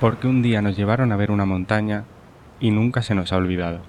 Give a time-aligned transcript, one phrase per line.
[0.00, 2.04] Porque un día nos llevaron a ver una montaña
[2.60, 3.80] y nunca se nos ha olvidado.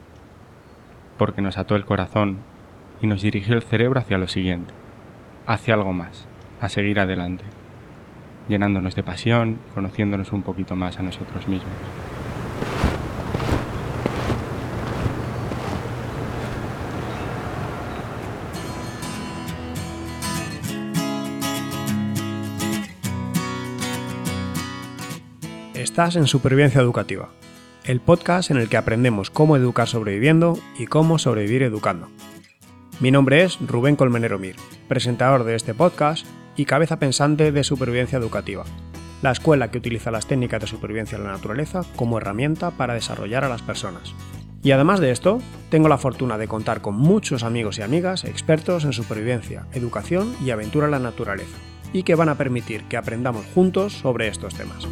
[1.18, 2.38] Porque nos ató el corazón
[3.02, 4.74] y nos dirigió el cerebro hacia lo siguiente,
[5.46, 6.26] hacia algo más,
[6.62, 7.44] a seguir adelante,
[8.48, 11.74] llenándonos de pasión, conociéndonos un poquito más a nosotros mismos.
[25.98, 27.30] Estás en Supervivencia Educativa,
[27.84, 32.08] el podcast en el que aprendemos cómo educar sobreviviendo y cómo sobrevivir educando.
[33.00, 38.20] Mi nombre es Rubén Colmenero Mir, presentador de este podcast y cabeza pensante de Supervivencia
[38.20, 38.64] Educativa,
[39.24, 43.44] la escuela que utiliza las técnicas de supervivencia en la naturaleza como herramienta para desarrollar
[43.44, 44.14] a las personas.
[44.62, 45.40] Y además de esto,
[45.72, 50.52] tengo la fortuna de contar con muchos amigos y amigas expertos en supervivencia, educación y
[50.52, 51.58] aventura en la naturaleza,
[51.92, 54.88] y que van a permitir que aprendamos juntos sobre estos temas.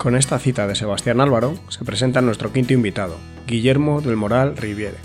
[0.00, 4.96] Con esta cita de Sebastián Álvaro se presenta nuestro quinto invitado, Guillermo del Moral Riviere.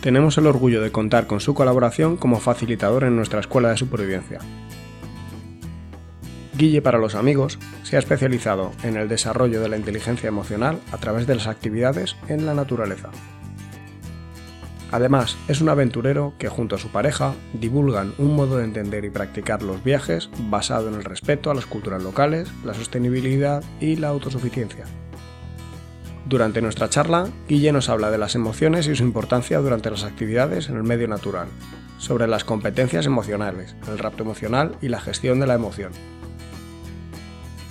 [0.00, 4.38] Tenemos el orgullo de contar con su colaboración como facilitador en nuestra escuela de supervivencia.
[6.56, 10.96] Guille para los amigos se ha especializado en el desarrollo de la inteligencia emocional a
[10.96, 13.10] través de las actividades en la naturaleza.
[14.96, 19.10] Además, es un aventurero que junto a su pareja divulgan un modo de entender y
[19.10, 24.08] practicar los viajes basado en el respeto a las culturas locales, la sostenibilidad y la
[24.08, 24.86] autosuficiencia.
[26.24, 30.70] Durante nuestra charla, Guille nos habla de las emociones y su importancia durante las actividades
[30.70, 31.48] en el medio natural,
[31.98, 35.92] sobre las competencias emocionales, el rapto emocional y la gestión de la emoción.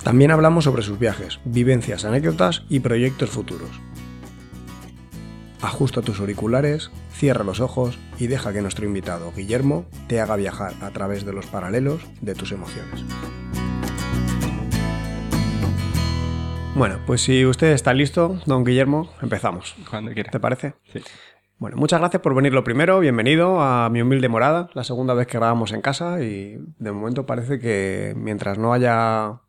[0.04, 3.80] También hablamos sobre sus viajes, vivencias, anécdotas y proyectos futuros.
[5.60, 10.74] Ajusta tus auriculares, cierra los ojos y deja que nuestro invitado, Guillermo, te haga viajar
[10.82, 13.04] a través de los paralelos de tus emociones.
[16.74, 19.74] Bueno, pues si usted está listo, don Guillermo, empezamos.
[19.88, 20.30] Cuando quiera.
[20.30, 20.74] ¿Te parece?
[20.92, 21.02] Sí.
[21.56, 23.00] Bueno, muchas gracias por venir lo primero.
[23.00, 27.24] Bienvenido a mi humilde morada, la segunda vez que grabamos en casa y de momento
[27.24, 29.40] parece que mientras no haya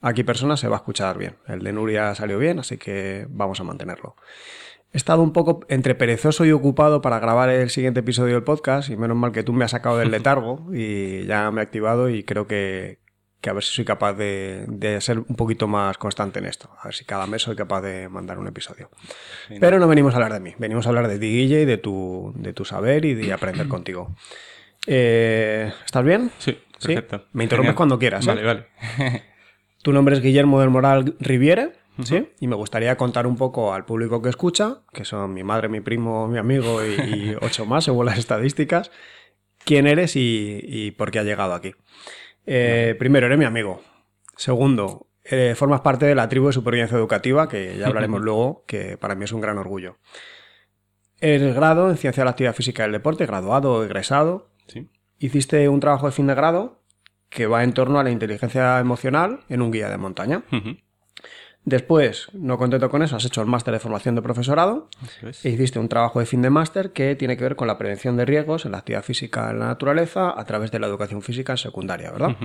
[0.00, 1.36] aquí personas se va a escuchar bien.
[1.46, 4.16] El de Nuria salió bien, así que vamos a mantenerlo.
[4.92, 8.90] He estado un poco entre perezoso y ocupado para grabar el siguiente episodio del podcast
[8.90, 12.10] y menos mal que tú me has sacado del letargo y ya me he activado
[12.10, 12.98] y creo que,
[13.40, 16.70] que a ver si soy capaz de, de, ser un poquito más constante en esto.
[16.80, 18.90] A ver si cada mes soy capaz de mandar un episodio.
[19.46, 21.64] Sí, Pero no venimos a hablar de mí, venimos a hablar de ti, Guille, y
[21.66, 24.16] de tu, de tu saber y de aprender contigo.
[24.88, 26.32] Eh, ¿Estás bien?
[26.38, 27.18] Sí, perfecto.
[27.18, 27.24] ¿Sí?
[27.32, 27.76] Me interrumpes Genial.
[27.76, 28.26] cuando quieras.
[28.26, 28.30] ¿eh?
[28.30, 28.66] Vale, vale.
[29.82, 31.72] Tu nombre es Guillermo del Moral Riviere.
[32.04, 32.28] ¿Sí?
[32.40, 35.80] Y me gustaría contar un poco al público que escucha, que son mi madre, mi
[35.80, 38.90] primo, mi amigo y, y ocho más, según las estadísticas,
[39.64, 41.74] quién eres y, y por qué has llegado aquí.
[42.46, 43.82] Eh, primero, eres mi amigo.
[44.36, 48.96] Segundo, eh, formas parte de la tribu de supervivencia educativa, que ya hablaremos luego, que
[48.96, 49.98] para mí es un gran orgullo.
[51.20, 54.50] Eres grado en Ciencia de la Actividad Física y el Deporte, graduado egresado.
[54.66, 54.88] Sí.
[55.18, 56.82] Hiciste un trabajo de fin de grado
[57.28, 60.42] que va en torno a la inteligencia emocional en un guía de montaña.
[61.70, 65.44] Después, no contento con eso, has hecho el máster de formación de profesorado Eso es.
[65.46, 68.16] e hiciste un trabajo de fin de máster que tiene que ver con la prevención
[68.16, 71.52] de riesgos en la actividad física en la naturaleza a través de la educación física
[71.52, 72.36] en secundaria, ¿verdad?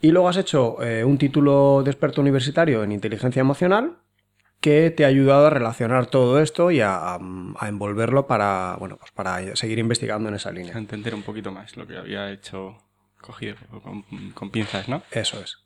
[0.00, 3.98] Y luego has hecho eh, un título de experto universitario en inteligencia emocional
[4.62, 7.20] que te ha ayudado a relacionar todo esto y a, a-
[7.58, 10.78] a envolverlo para, bueno, pues para seguir investigando en esa A línea.
[10.78, 12.78] entender un poquito más lo que había hecho
[13.20, 14.02] cogido con,
[14.32, 15.02] con pinzas, ¿no?
[15.10, 15.58] Eso es.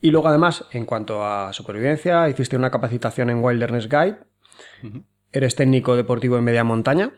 [0.00, 4.18] Y luego además, en cuanto a supervivencia, hiciste una capacitación en Wilderness Guide,
[5.32, 7.12] eres técnico deportivo en media montaña,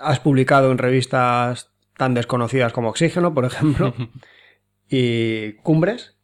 [0.00, 3.94] has publicado en revistas tan desconocidas como Oxígeno, por ejemplo,
[4.88, 6.16] y Cumbres,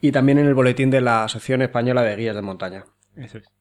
[0.00, 2.84] y también en el boletín de la Asociación Española de Guías de Montaña.
[3.16, 3.57] Eso es.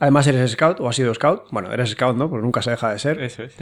[0.00, 2.30] Además eres scout, o has sido scout, bueno, eres scout, ¿no?
[2.30, 3.20] Porque nunca se deja de ser.
[3.20, 3.54] Eso es.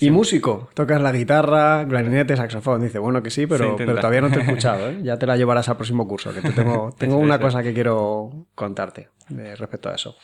[0.00, 2.82] Y músico, tocas la guitarra, clarinete, saxofón.
[2.82, 4.98] Dice, bueno que sí, pero, pero todavía no te he escuchado, ¿eh?
[5.04, 8.48] Ya te la llevarás al próximo curso, que te tengo, tengo una cosa que quiero
[8.56, 10.16] contarte eh, respecto a eso.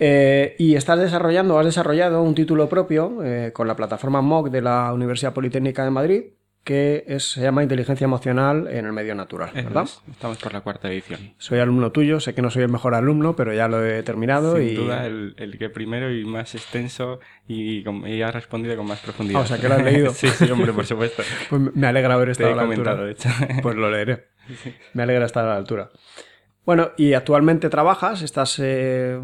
[0.00, 4.62] Eh, y estás desarrollando, has desarrollado un título propio eh, con la plataforma MOOC de
[4.62, 6.24] la Universidad Politécnica de Madrid,
[6.64, 9.84] que es- se llama Inteligencia Emocional en el Medio Natural, ¿verdad?
[9.84, 10.02] es.
[10.10, 11.32] Estamos por la cuarta edición.
[11.38, 14.56] Soy alumno tuyo, sé que no soy el mejor alumno, pero ya lo he terminado
[14.56, 14.74] Sin y...
[14.74, 17.18] duda, el, el que primero y más extenso
[17.48, 19.40] y, con- y ha respondido con más profundidad.
[19.40, 20.10] Ah, o sea, que lo has leído.
[20.14, 21.22] sí, sí, hombre, por supuesto.
[21.48, 22.92] Pues me alegra haber Te estado he a la altura.
[22.96, 23.28] comentado, de hecho.
[23.62, 24.26] Pues lo leeré.
[24.94, 25.90] Me alegra estar a la altura.
[26.66, 29.18] Bueno, y actualmente trabajas, estás eh,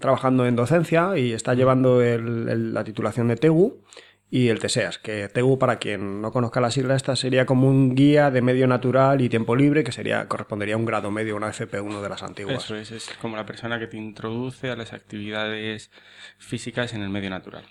[0.00, 3.82] trabajando en docencia y estás llevando la titulación de TEGU
[4.30, 7.94] y el TESEAS, que TEGU, para quien no conozca la sigla, esta sería como un
[7.94, 11.48] guía de medio natural y tiempo libre, que sería correspondería a un grado medio, una
[11.48, 12.64] FP1 de las antiguas.
[12.64, 15.90] Eso es, es como la persona que te introduce a las actividades
[16.38, 17.64] físicas en el medio natural.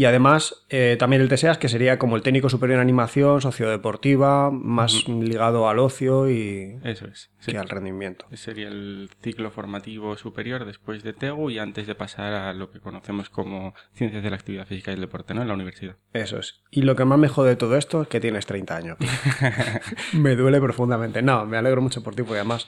[0.00, 4.50] Y además, eh, también el TSEAS, que sería como el técnico superior en animación, sociodeportiva,
[4.50, 8.24] más ligado al ocio y Eso es, que al rendimiento.
[8.32, 12.80] Sería el ciclo formativo superior después de TEGU y antes de pasar a lo que
[12.80, 15.42] conocemos como Ciencias de la Actividad Física y el Deporte, ¿no?
[15.42, 15.96] En la universidad.
[16.14, 16.62] Eso es.
[16.70, 18.96] Y lo que más me jode de todo esto es que tienes 30 años.
[20.14, 21.20] me duele profundamente.
[21.20, 22.66] No, me alegro mucho por ti porque además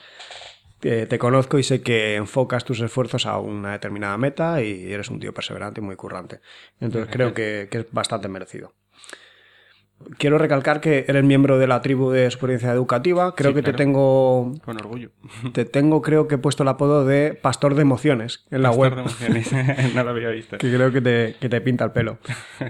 [0.83, 5.21] te, conozco y sé que enfocas tus esfuerzos a una determinada meta y eres un
[5.21, 6.41] tío perseverante y muy currante.
[6.81, 8.75] Entonces creo que, que es bastante merecido.
[10.19, 13.35] Quiero recalcar que eres miembro de la tribu de experiencia educativa.
[13.35, 14.53] Creo que te tengo.
[14.65, 15.11] Con orgullo.
[15.53, 18.95] Te tengo, creo que he puesto el apodo de pastor de emociones en la web.
[18.95, 19.95] Pastor de emociones.
[19.95, 20.59] no lo había visto.
[20.59, 22.19] Que creo que te, que te pinta el pelo.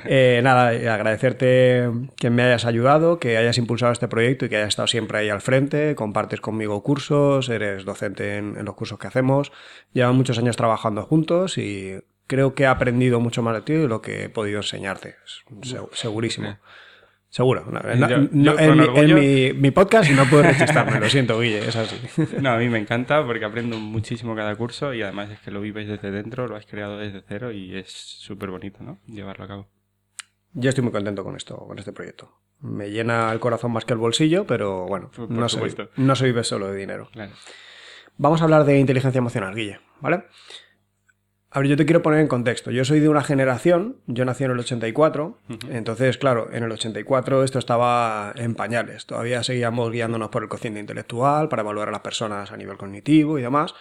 [0.04, 4.68] Eh, nada, agradecerte que me hayas ayudado, que hayas impulsado este proyecto y que hayas
[4.68, 5.94] estado siempre ahí al frente.
[5.94, 9.52] Compartes conmigo cursos, eres docente en, los cursos que hacemos.
[9.92, 13.88] Llevan muchos años trabajando juntos y creo que he aprendido mucho más de ti de
[13.88, 15.16] lo que he podido enseñarte.
[15.92, 16.58] segurísimo.
[17.32, 17.64] Seguro.
[17.84, 21.96] en, mi, podcast no puedo rechistarme, lo siento, Guille, es así.
[22.42, 25.62] No, a mí me encanta porque aprendo muchísimo cada curso y además es que lo
[25.62, 28.98] vives desde dentro, lo has creado desde cero y es súper bonito, ¿no?
[29.06, 29.68] Llevarlo a cabo.
[30.52, 32.36] Yo estoy muy contento con esto, con este proyecto.
[32.60, 35.58] Me llena el corazón más que el bolsillo, pero bueno, no, se,
[35.96, 37.08] no se vive solo de dinero.
[38.18, 40.24] Vamos a hablar de inteligencia emocional, Guille, ¿vale?
[41.54, 42.70] A ver, yo te quiero poner en contexto.
[42.70, 45.38] Yo soy de una generación, yo nací en el 84,
[45.68, 49.04] entonces, claro, en el 84 esto estaba en pañales.
[49.04, 53.38] Todavía seguíamos guiándonos por el cociente intelectual para evaluar a las personas a nivel cognitivo
[53.38, 53.74] y demás.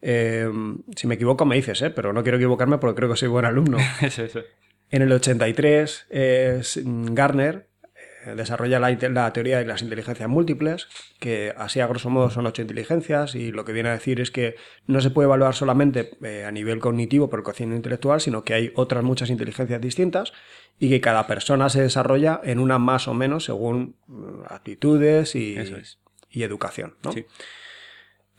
[0.00, 0.50] Eh,
[0.96, 1.90] si me equivoco me dices, ¿eh?
[1.90, 3.76] pero no quiero equivocarme porque creo que soy buen alumno.
[4.00, 4.40] eso, eso.
[4.90, 6.62] En el 83, eh,
[7.12, 7.69] Garner eh,
[8.34, 10.88] desarrolla la, teoría de las inteligencias múltiples,
[11.18, 14.30] que así a grosso modo son ocho inteligencias, y lo que viene a decir es
[14.30, 14.56] que
[14.86, 18.54] no se puede evaluar solamente eh, a nivel cognitivo por el cociente intelectual, sino que
[18.54, 20.32] hay otras muchas inteligencias distintas
[20.78, 25.56] y que cada persona se desarrolla en una más o menos según mm, actitudes y,
[26.30, 26.94] y educación.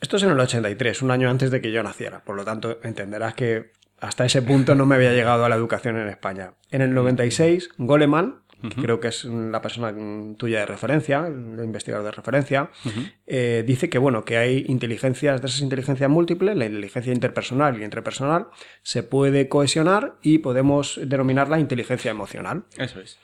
[0.00, 2.80] Esto es en el 83, un año antes de que yo naciera, por lo tanto
[2.82, 3.70] entenderás que
[4.00, 6.54] hasta ese punto no me había llegado a la educación en España.
[6.72, 9.94] En el 96, Goleman, creo que es la persona
[10.36, 12.70] tuya de referencia, el investigador de referencia,
[13.26, 17.84] eh, dice que bueno, que hay inteligencias, de esas inteligencias múltiples, la inteligencia interpersonal y
[17.84, 18.48] interpersonal,
[18.82, 22.64] se puede cohesionar y podemos denominarla inteligencia emocional.
[22.78, 23.18] Eso es.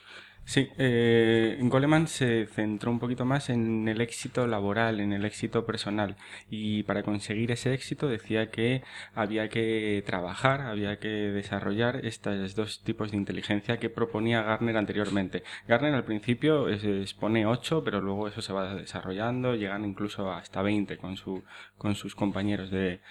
[0.49, 5.63] Sí, eh, Goleman se centró un poquito más en el éxito laboral, en el éxito
[5.63, 6.15] personal
[6.49, 8.81] y para conseguir ese éxito decía que
[9.13, 15.43] había que trabajar, había que desarrollar estos dos tipos de inteligencia que proponía Garner anteriormente.
[15.67, 20.97] Garner al principio expone 8, pero luego eso se va desarrollando, llegan incluso hasta 20
[20.97, 21.43] con, su,
[21.77, 23.01] con sus compañeros de,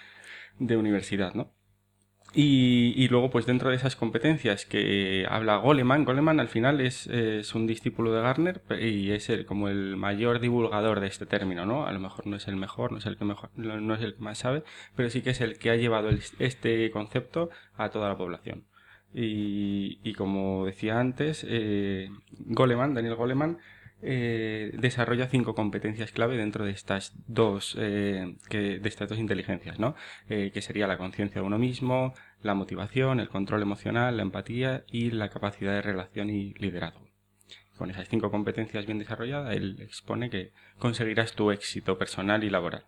[0.59, 1.53] de universidad, ¿no?
[2.31, 7.07] Y, luego, pues dentro de esas competencias que habla Goleman, Goleman al final es,
[7.55, 11.87] un discípulo de Garner y es el, como el mayor divulgador de este término, ¿no?
[11.87, 14.15] A lo mejor no es el mejor, no es el que mejor, no es el
[14.15, 14.63] que más sabe,
[14.95, 18.65] pero sí que es el que ha llevado este concepto a toda la población.
[19.13, 23.57] Y, como decía antes, eh, Goleman, Daniel Goleman,
[24.01, 29.79] eh, desarrolla cinco competencias clave dentro de estas dos, eh, que, de estas dos inteligencias,
[29.79, 29.95] ¿no?
[30.29, 34.83] Eh, que sería la conciencia de uno mismo, la motivación, el control emocional, la empatía
[34.87, 37.09] y la capacidad de relación y liderazgo.
[37.77, 42.85] Con esas cinco competencias bien desarrolladas, él expone que conseguirás tu éxito personal y laboral.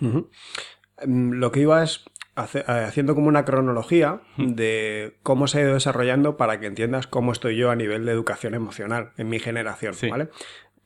[0.00, 2.04] Mm, lo que iba es
[2.36, 7.32] eh, haciendo como una cronología de cómo se ha ido desarrollando para que entiendas cómo
[7.32, 10.28] estoy yo a nivel de educación emocional en mi generación, ¿vale?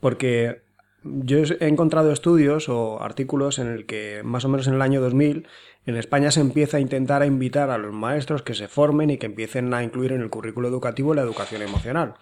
[0.00, 0.62] Porque
[1.04, 5.00] yo he encontrado estudios o artículos en el que más o menos en el año
[5.00, 5.46] 2000
[5.86, 9.18] en España se empieza a intentar a invitar a los maestros que se formen y
[9.18, 12.14] que empiecen a incluir en el currículo educativo la educación emocional.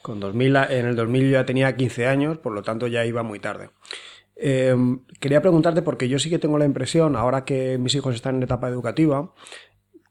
[0.00, 3.22] Con 2000, en el 2000 yo ya tenía 15 años, por lo tanto ya iba
[3.22, 3.70] muy tarde.
[4.36, 8.36] Em, quería preguntarte, porque yo sí que tengo la impresión, ahora que mis hijos están
[8.36, 9.32] en etapa educativa,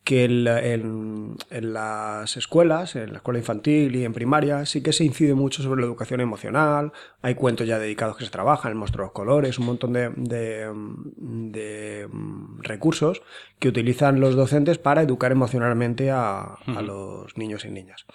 [0.03, 1.37] que en,
[1.73, 5.81] las escuelas, en la escuela infantil y en primaria, sí que se incide mucho sobre
[5.81, 6.91] la educación emocional.
[7.21, 10.11] Hay cuentos ya dedicados que se trabajan, el monstruo de los colores, un montón de,
[10.15, 13.21] de, mm, recursos
[13.59, 18.05] que utilizan los docentes para educar emocionalmente a, los niños y niñas.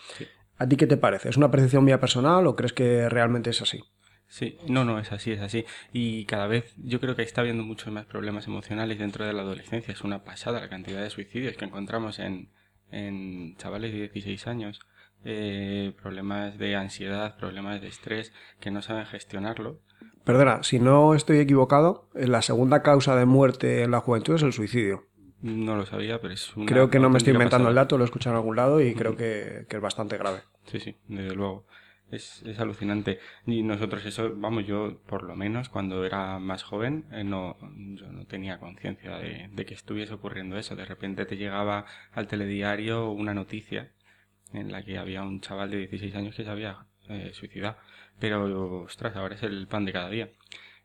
[0.59, 1.29] ¿A ti qué te parece?
[1.29, 3.85] ¿Es una percepción mía personal o crees que realmente es así?
[4.29, 5.65] Sí, no, no, es así, es así.
[5.93, 9.43] Y cada vez yo creo que está habiendo muchos más problemas emocionales dentro de la
[9.43, 9.93] adolescencia.
[9.93, 12.51] Es una pasada la cantidad de suicidios que encontramos en,
[12.91, 14.81] en chavales de 16 años.
[15.25, 19.81] Eh, problemas de ansiedad, problemas de estrés que no saben gestionarlo.
[20.25, 24.53] Perdona, si no estoy equivocado, la segunda causa de muerte en la juventud es el
[24.53, 25.05] suicidio.
[25.41, 28.05] No lo sabía, pero es una Creo que no me estoy inventando el dato, lo
[28.05, 30.41] he escuchado en algún lado y creo que, que es bastante grave.
[30.67, 31.67] Sí, sí, desde luego.
[32.11, 33.19] Es, es alucinante.
[33.47, 37.57] Y nosotros eso, vamos, yo por lo menos cuando era más joven, eh, no,
[37.95, 40.77] yo no tenía conciencia de, que estuviese ocurriendo eso.
[40.77, 43.91] De repente te llegaba al telediario una noticia
[44.53, 47.77] en la que había un chaval de 16 años que se había eh, suicidado.
[48.19, 50.31] Pero, ostras, ahora es el pan de cada día.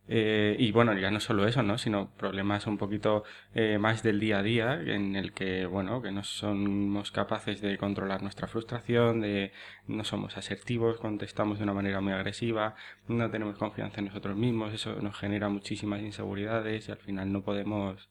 [0.08, 1.78] Eh, y bueno, ya no solo eso, ¿no?
[1.78, 6.12] Sino problemas un poquito eh, más del día a día, en el que, bueno, que
[6.12, 9.54] no somos capaces de controlar nuestra frustración, de
[9.88, 12.76] no somos asertivos, contestamos de una manera muy agresiva,
[13.08, 17.44] no tenemos confianza en nosotros mismos, eso nos genera muchísimas inseguridades y al final no
[17.44, 18.10] podemos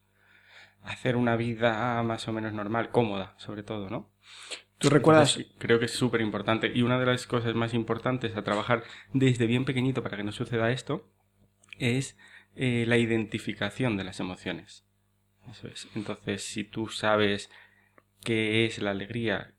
[0.83, 4.09] hacer una vida más o menos normal, cómoda, sobre todo, ¿no?
[4.79, 5.39] ¿Tú recuerdas?
[5.59, 6.71] Creo que es súper importante.
[6.73, 8.83] Y una de las cosas más importantes a trabajar
[9.13, 11.05] desde bien pequeñito para que no suceda esto
[11.81, 12.17] es
[12.55, 14.85] eh, la identificación de las emociones.
[15.95, 17.49] Entonces, si tú sabes
[18.23, 19.53] qué es la alegría,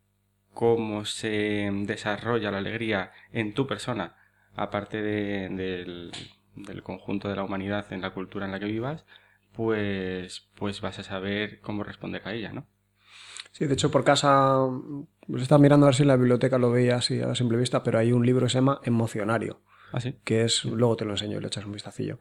[0.54, 4.16] cómo se desarrolla la alegría en tu persona,
[4.54, 6.12] aparte de- del,
[6.54, 9.04] del conjunto de la humanidad en la cultura en la que vivas,
[9.52, 12.66] pues, pues vas a saber cómo responder a ella, ¿no?
[13.50, 14.56] Sí, de hecho por casa,
[15.26, 17.82] pues estaba mirando a ver si en la biblioteca lo veía así a simple vista,
[17.82, 19.60] pero hay un libro que se llama Emocionario,
[19.92, 20.16] ¿Ah, sí?
[20.24, 22.18] que es, luego te lo enseño y le echas un vistacillo,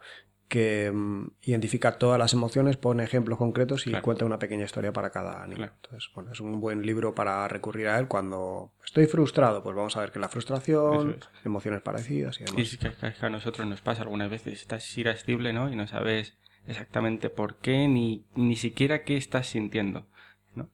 [0.52, 4.04] que mm, identifica todas las emociones, pone ejemplos concretos y Claro.
[4.04, 5.56] cuenta una pequeña historia para cada niño.
[5.56, 5.74] Claro.
[5.82, 9.96] Entonces, bueno, es un buen libro para recurrir a él cuando estoy frustrado, pues vamos
[9.96, 12.60] a ver que la frustración, emociones parecidas y demás.
[12.60, 15.72] Y es que, a nosotros nos pasa algunas veces, estás irascible, ¿no?
[15.72, 16.38] Y no sabes
[16.68, 20.06] exactamente por qué, ni, ni siquiera qué estás sintiendo,
[20.54, 20.70] ¿no?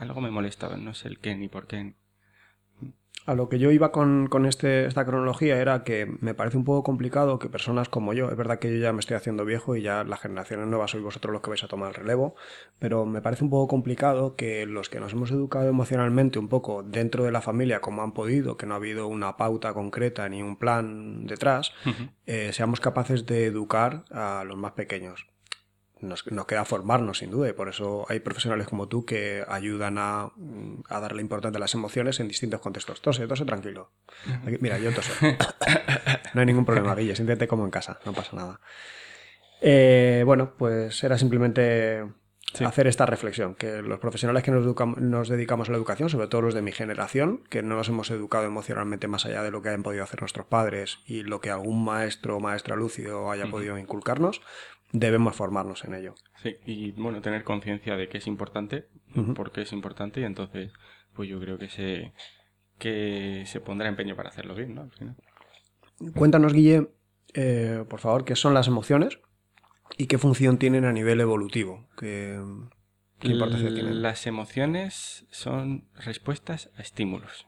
[0.00, 1.94] Algo me molesta, no sé el qué ni por qué.
[3.26, 6.64] A lo que yo iba con, con este, esta cronología era que me parece un
[6.64, 9.74] poco complicado que personas como yo, es verdad que yo ya me estoy haciendo viejo
[9.74, 12.36] y ya las generaciones nuevas sois vosotros los que vais a tomar el relevo,
[12.78, 16.84] pero me parece un poco complicado que los que nos hemos educado emocionalmente un poco
[16.84, 20.40] dentro de la familia como han podido, que no ha habido una pauta concreta ni
[20.40, 21.72] un plan detrás,
[22.26, 25.26] eh, seamos capaces de educar a los más pequeños
[26.00, 29.96] nos, nos queda formarnos sin duda y por eso hay profesionales como tú que ayudan
[29.98, 33.00] a, mm, a darle importancia a las emociones en distintos contextos.
[33.00, 33.90] Tose, tose tranquilo.
[34.46, 35.12] Aquí- mira, yo toso.
[36.34, 38.60] No hay ningún problema, Guille, siéntete como en casa, no pasa nada.
[39.62, 42.04] Eh, bueno, pues era simplemente
[42.64, 46.54] hacer esta reflexión, que los profesionales que nos dedicamos a la educación, sobre todo los
[46.54, 49.82] de mi generación, que no nos hemos educado emocionalmente más allá de lo que hayan
[49.82, 54.40] podido hacer nuestros padres y lo que algún maestro o maestra lúcido haya podido inculcarnos,
[54.92, 56.14] debemos formarnos en ello.
[56.42, 58.86] Sí, y bueno, tener conciencia de que es importante,
[59.34, 60.72] por qué es importante, y entonces,
[61.14, 62.12] pues yo creo que se,
[62.78, 64.82] que se pondrá empeño para hacerlo bien, ¿no?
[64.82, 65.16] Al final.
[66.14, 66.90] Cuéntanos, Guille,
[67.34, 69.18] eh, por favor, qué son las emociones
[69.96, 71.88] y qué función tienen a nivel evolutivo.
[71.98, 72.38] ¿Qué,
[73.18, 74.02] qué importancia tienen?
[74.02, 77.46] Las emociones son respuestas a estímulos.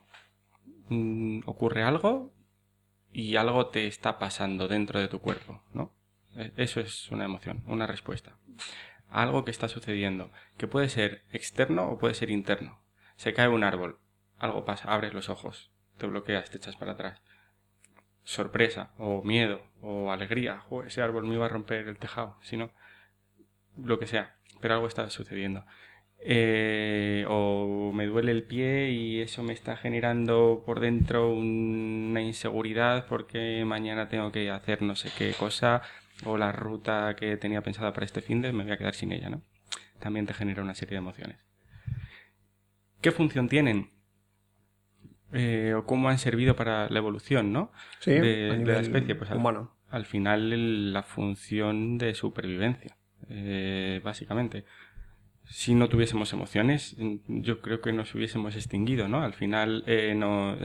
[0.88, 2.33] Mm, ocurre algo
[3.12, 5.92] y algo te está pasando dentro de tu cuerpo, ¿no?
[6.38, 8.33] E- Eso es una emoción, una respuesta.
[9.11, 12.80] Algo que está sucediendo, que puede ser externo o puede ser interno.
[13.16, 13.99] Se cae un árbol,
[14.38, 17.21] algo pasa, abres los ojos, te bloqueas, te echas para atrás.
[18.25, 22.57] Sorpresa, o miedo, o alegría, "Jo, ese árbol me iba a romper el tejado, si
[22.57, 22.71] no,
[23.76, 25.64] lo que sea, pero algo está sucediendo.
[26.21, 33.07] Eh, o me duele el pie y eso me está generando por dentro una inseguridad
[33.07, 35.80] porque mañana tengo que hacer no sé qué cosa
[36.25, 39.12] o la ruta que tenía pensada para este fin de me voy a quedar sin
[39.12, 39.42] ella, ¿no?
[39.98, 41.38] También te genera una serie de emociones.
[43.00, 43.90] ¿Qué función tienen?
[45.32, 47.70] Eh, o cómo han servido para la evolución, ¿no?
[48.00, 49.76] Sí, de, la especie, pues al, humano.
[49.90, 52.96] al final el- la función de supervivencia,
[53.28, 54.64] eh, básicamente.
[55.44, 56.96] Si no tuviésemos emociones,
[57.26, 59.22] yo creo que nos hubiésemos extinguido, ¿no?
[59.22, 60.56] Al final eh, no,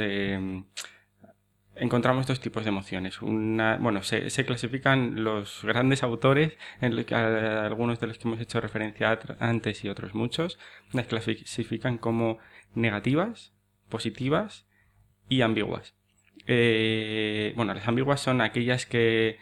[1.76, 3.22] encontramos dos tipos de emociones.
[3.22, 8.40] Una, bueno, se, clasifican los grandes autores, en lo que- algunos de los que hemos
[8.40, 10.60] hecho referencia antes y otros muchos,
[10.92, 12.38] las clasifican como
[12.76, 13.54] negativas,
[13.90, 14.66] positivas
[15.30, 15.96] y ambiguas.
[16.48, 19.38] Eh, bueno, las ambiguas son aquellas que,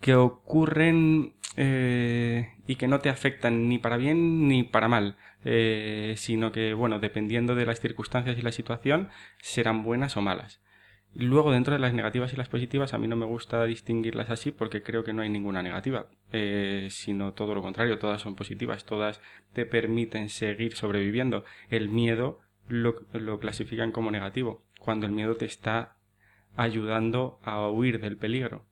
[0.00, 6.14] que ocurren eh, y que no te afectan ni para bien ni para mal, eh,
[6.16, 10.60] sino que, bueno, dependiendo de las circunstancias y la situación, serán buenas o malas.
[11.14, 14.52] Luego, dentro de las negativas y las positivas, a mí no me gusta distinguirlas así
[14.52, 18.84] porque creo que no hay ninguna negativa, eh, sino todo lo contrario, todas son positivas,
[18.84, 19.20] todas
[19.52, 21.44] te permiten seguir sobreviviendo.
[21.70, 25.96] El miedo lo, lo clasifican como negativo, cuando el miedo te está
[26.56, 28.66] ayudando a huir del peligro.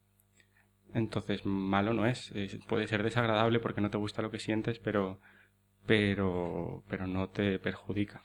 [0.93, 2.33] Entonces, malo no es.
[2.67, 5.19] Puede ser desagradable porque no te gusta lo que sientes, pero,
[5.85, 8.21] pero, pero no te perjudica.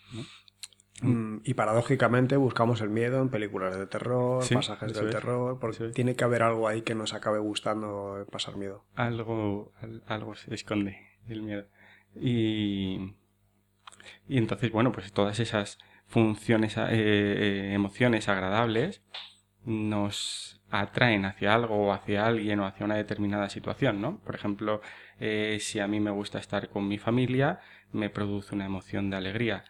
[1.02, 6.14] Mm, y paradójicamente buscamos el miedo en películas de terror, pasajes del terror, porque tiene
[6.14, 8.84] que haber algo ahí que nos acabe gustando pasar miedo.
[8.94, 9.72] Algo,
[10.06, 10.96] algo se esconde
[11.28, 11.66] el miedo.
[12.14, 13.14] Y,
[14.28, 19.02] y entonces, bueno, pues todas esas funciones, eh, eh, emociones agradables
[19.64, 24.18] nos atraen hacia algo o hacia alguien o hacia una determinada situación, ¿no?
[24.20, 24.80] Por ejemplo,
[25.20, 27.60] eh, si a mí me gusta estar con mi familia,
[27.92, 29.64] me produce una emoción de alegría.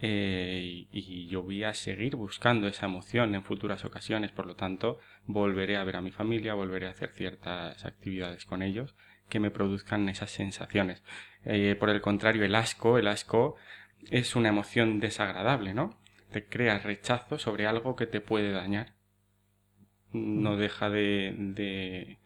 [0.00, 4.98] Eh, y yo voy a seguir buscando esa emoción en futuras ocasiones, por lo tanto,
[5.26, 8.94] volveré a ver a mi familia, volveré a hacer ciertas actividades con ellos
[9.28, 11.02] que me produzcan esas sensaciones.
[11.44, 13.56] Eh, por el contrario, el asco, el asco
[14.10, 15.98] es una emoción desagradable, ¿no?
[16.30, 18.96] Te crea rechazo sobre algo que te puede dañar
[20.16, 22.18] no deja de,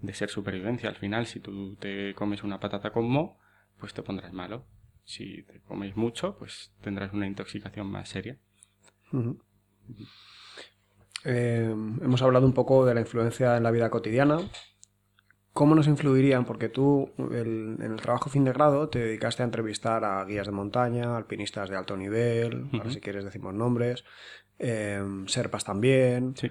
[0.00, 0.88] de, ser supervivencia.
[0.88, 3.38] Al final, si tú te comes una patata con mo,
[3.78, 4.64] pues te pondrás malo.
[5.06, 8.36] Si te comes mucho, pues tendrás una intoxicación más seria.
[11.24, 11.70] Eh,
[12.02, 14.40] hemos hablado un poco de la influencia en la vida cotidiana.
[15.52, 16.44] ¿Cómo nos influirían?
[16.44, 20.52] Porque tú en el trabajo fin de grado te dedicaste a entrevistar a guías de
[20.52, 24.04] montaña, alpinistas de alto nivel, si quieres decimos nombres,
[24.58, 26.34] eh, serpas también.
[26.36, 26.50] Sí.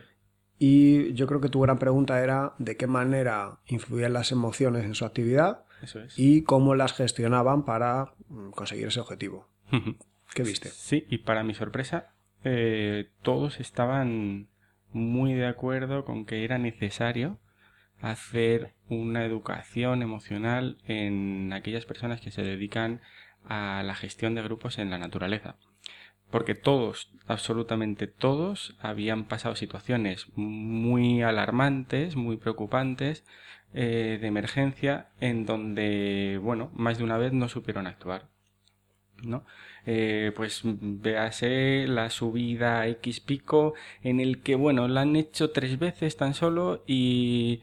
[0.58, 4.96] Y yo creo que tu gran pregunta era de qué manera influían las emociones en
[4.96, 5.66] su actividad
[6.16, 9.48] y cómo las gestionaban para mm, conseguir ese objetivo.
[10.34, 10.70] ¿Qué viste?
[10.70, 12.14] Sí, y para mi sorpresa,
[12.44, 14.48] eh, todos estaban
[14.92, 17.40] muy de acuerdo con que era necesario
[18.02, 23.02] hacer una educación emocional en aquellas personas que se dedican
[23.46, 25.56] a la gestión de grupos en la naturaleza
[26.32, 33.24] porque todos, absolutamente todos, habían pasado situaciones muy alarmantes, muy preocupantes,
[33.76, 38.30] eh, de emergencia, en donde, bueno, más de una vez no supieron actuar.
[39.24, 39.46] ¿no?
[39.86, 45.78] Eh, pues véase la subida X pico en el que, bueno, la han hecho tres
[45.80, 47.62] veces tan solo y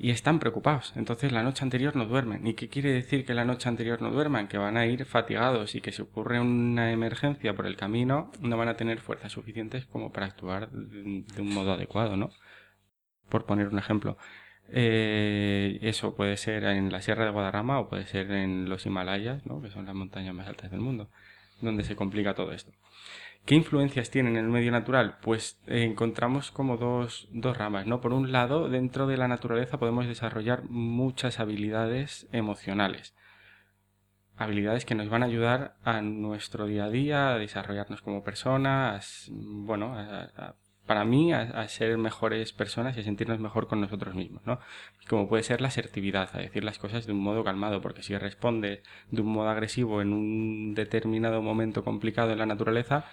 [0.00, 0.92] y están preocupados.
[0.96, 2.46] Entonces la noche anterior no duermen.
[2.46, 4.46] ¿Y qué quiere decir que la noche anterior no duerman?
[4.46, 8.56] Que van a ir fatigados y que si ocurre una emergencia por el camino no
[8.56, 12.30] van a tener fuerzas suficientes como para actuar de un modo adecuado, ¿no?
[13.28, 14.16] Por poner un ejemplo.
[14.70, 19.46] Eh, eso puede ser en la Sierra de Guadarrama o puede ser en los Himalayas,
[19.46, 19.62] ¿no?
[19.62, 21.08] que son las montañas más altas del mundo,
[21.60, 22.72] donde se complica todo esto.
[23.46, 25.16] ¿Qué influencias tienen en el medio natural?
[25.22, 28.02] Pues eh, encontramos como dos, dos, ramas, ¿no?
[28.02, 33.14] Por un lado, dentro de la naturaleza podemos desarrollar muchas habilidades emocionales.
[34.36, 39.30] Habilidades que nos van a ayudar a nuestro día a día, a desarrollarnos como personas,
[39.32, 39.96] bueno,
[40.88, 44.58] para mí, a, ser mejores personas y a sentirnos mejor con nosotros mismos, ¿no?
[45.06, 48.16] Como puede ser la asertividad, a decir las cosas de un modo calmado, porque si
[48.16, 53.04] respondes de un modo agresivo en un determinado momento complicado en la naturaleza,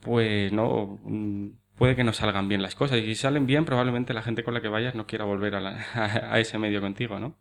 [0.00, 2.96] pues no mm, puede que no salgan bien las cosas.
[2.98, 6.38] Y si salen bien, probablemente la gente con la que vayas no quiera volver a,
[6.40, 7.36] ese medio contigo, ¿no?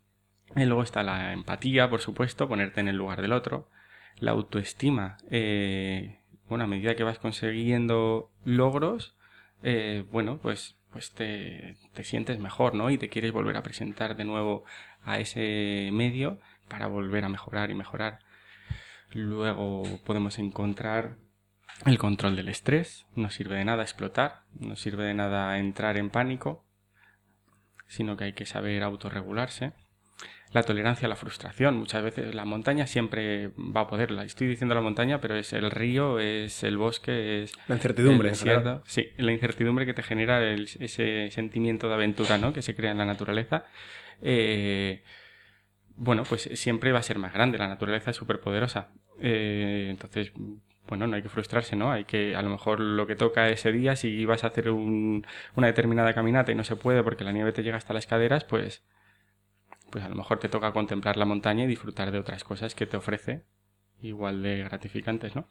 [0.58, 3.70] Y luego está la empatía, por supuesto, ponerte en el lugar del otro.
[4.20, 5.16] La autoestima.
[5.32, 6.20] Eh,
[6.54, 9.16] bueno, a medida que vas consiguiendo logros,
[9.64, 12.92] eh, bueno, pues, pues te, te sientes mejor, ¿no?
[12.92, 14.64] Y te quieres volver a presentar de nuevo
[15.04, 16.38] a ese medio
[16.70, 18.20] para volver a mejorar y mejorar.
[19.14, 21.18] Luego podemos encontrar
[21.88, 26.12] el control del estrés, no sirve de nada explotar, no sirve de nada entrar en
[26.12, 26.64] pánico,
[27.88, 29.74] sino que hay que saber autorregularse.
[30.54, 34.24] La tolerancia a la frustración, muchas veces la montaña siempre va a poderla.
[34.24, 37.54] Estoy diciendo la montaña, pero es el río, es el bosque, es...
[37.68, 38.36] La incertidumbre, el
[38.86, 42.54] Sí, la incertidumbre que te genera ese sentimiento de aventura ¿no?
[42.54, 43.66] que se crea en la naturaleza.
[44.22, 45.04] Eh,
[45.96, 48.90] bueno, pues siempre va a ser más grande, la naturaleza es súper poderosa.
[49.20, 50.32] Eh, entonces,
[50.88, 51.92] bueno, no hay que frustrarse, ¿no?
[51.92, 55.24] Hay que, a lo mejor lo que toca ese día, si vas a hacer una
[55.56, 58.84] determinada caminata y no se puede porque la nieve te llega hasta las caderas, pues,
[59.94, 62.88] pues a lo mejor te toca contemplar la montaña y disfrutar de otras cosas que
[62.88, 63.44] te ofrece,
[64.02, 65.48] igual de gratificantes, ¿no?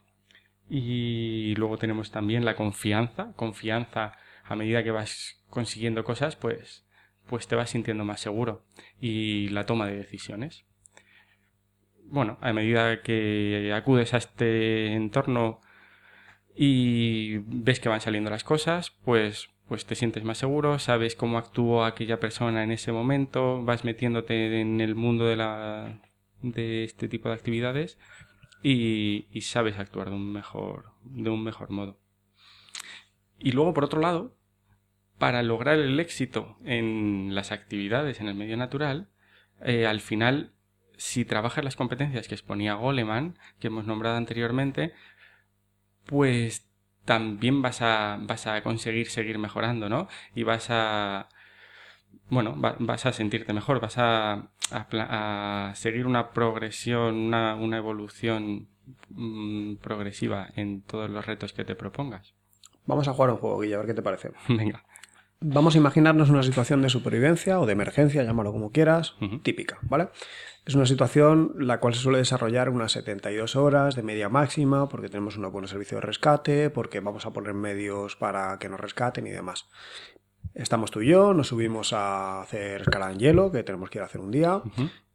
[0.69, 6.85] Y luego tenemos también la confianza, confianza a medida que vas consiguiendo cosas, pues,
[7.29, 8.65] pues te vas sintiendo más seguro.
[9.01, 10.65] Y la toma de decisiones.
[12.07, 15.61] Bueno, a medida que acudes a este entorno
[16.57, 21.39] y ves que van saliendo las cosas, pues, pues te sientes más seguro, sabes cómo
[21.39, 26.01] actuó aquella persona en ese momento, vas metiéndote en el mundo de, la,
[26.43, 27.99] de este tipo de actividades
[28.63, 31.99] y, sabes actuar de un, mejor, de un mejor modo.
[33.39, 34.37] Y luego, por otro lado,
[35.19, 39.09] para lograr el éxito en las actividades en el medio natural,
[39.61, 40.53] eh, al final,
[40.97, 44.93] si trabajas las competencias que exponía Goleman, que hemos nombrado anteriormente,
[46.07, 46.72] pues
[47.05, 50.09] también vas a, vas a conseguir seguir mejorando, ¿no?
[50.35, 51.29] Y vas a,
[52.29, 58.69] bueno, vas a sentirte mejor, vas a, a, seguir una progresión, una, una evolución
[59.11, 62.35] mm, progresiva en todos los retos que te propongas.
[62.87, 64.31] Vamos a jugar un juego, Guilla, a ver qué te parece.
[64.49, 64.85] Venga.
[65.45, 70.09] Vamos a imaginarnos una situación de supervivencia o de emergencia, llámalo como quieras, típica, ¿vale?
[70.65, 75.09] Es una situación la cual se suele desarrollar unas 72 horas de media máxima porque
[75.09, 79.27] tenemos un buen servicio de rescate, porque vamos a poner medios para que nos rescaten
[79.27, 79.69] y demás.
[80.55, 84.03] Estamos tú y yo, nos subimos a hacer escalada en hielo, que tenemos que ir
[84.03, 84.63] a hacer un día.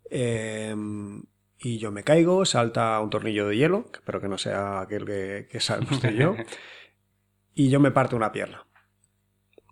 [0.10, 1.24] Em,
[1.60, 5.06] y yo me caigo, salta un tornillo de hielo, que espero que no sea aquel
[5.06, 6.36] que, que sabemos yo,
[7.54, 8.68] y yo me parto una pierna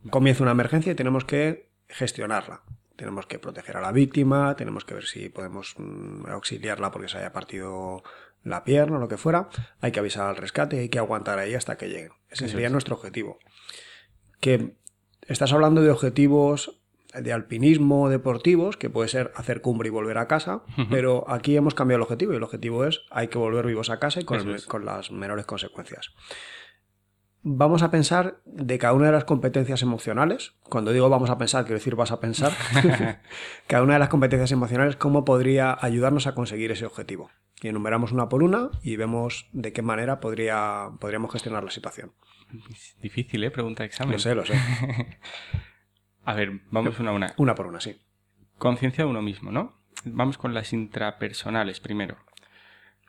[0.09, 2.63] comienza una emergencia y tenemos que gestionarla.
[2.95, 7.17] Tenemos que proteger a la víctima, tenemos que ver si podemos mm, auxiliarla porque se
[7.17, 8.03] haya partido
[8.43, 9.49] la pierna o lo que fuera.
[9.81, 12.12] Hay que avisar al rescate y hay que aguantar ahí hasta que lleguen.
[12.29, 13.39] Ese sería nuestro objetivo.
[14.39, 14.75] Que
[15.27, 16.79] estás hablando de objetivos
[17.13, 21.73] de alpinismo deportivos, que puede ser hacer cumbre y volver a casa, pero aquí hemos
[21.73, 24.86] cambiado el objetivo y el objetivo es hay que volver vivos a casa y con
[24.86, 26.12] las menores consecuencias
[27.47, 30.55] vamos a pensar de cada una de las competencias emocionales.
[30.63, 32.51] Cuando digo vamos a pensar, quiero decir vas a pensar.
[33.67, 37.29] cada una de las competencias emocionales, cómo podría ayudarnos a conseguir ese objetivo.
[37.62, 42.13] Y enumeramos una por una y vemos de qué manera podría, podríamos gestionar la situación.
[43.01, 43.51] Difícil, ¿eh?
[43.51, 44.13] Pregunta de examen.
[44.13, 44.55] Lo sé, lo sé.
[46.25, 47.34] a ver, vamos una a una.
[47.38, 48.01] Una por una, sí.
[48.58, 49.79] Conciencia de uno mismo, ¿no?
[50.03, 52.17] Vamos con las intrapersonales primero.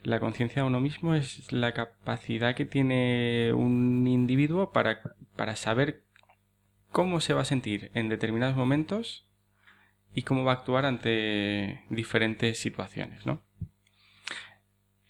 [0.06, 5.00] La conciencia de uno mismo es la capacidad que tiene un individuo para,
[5.34, 6.04] para saber
[6.92, 9.26] cómo se va a sentir en determinados momentos
[10.14, 13.42] y cómo va a actuar ante diferentes situaciones, ¿no?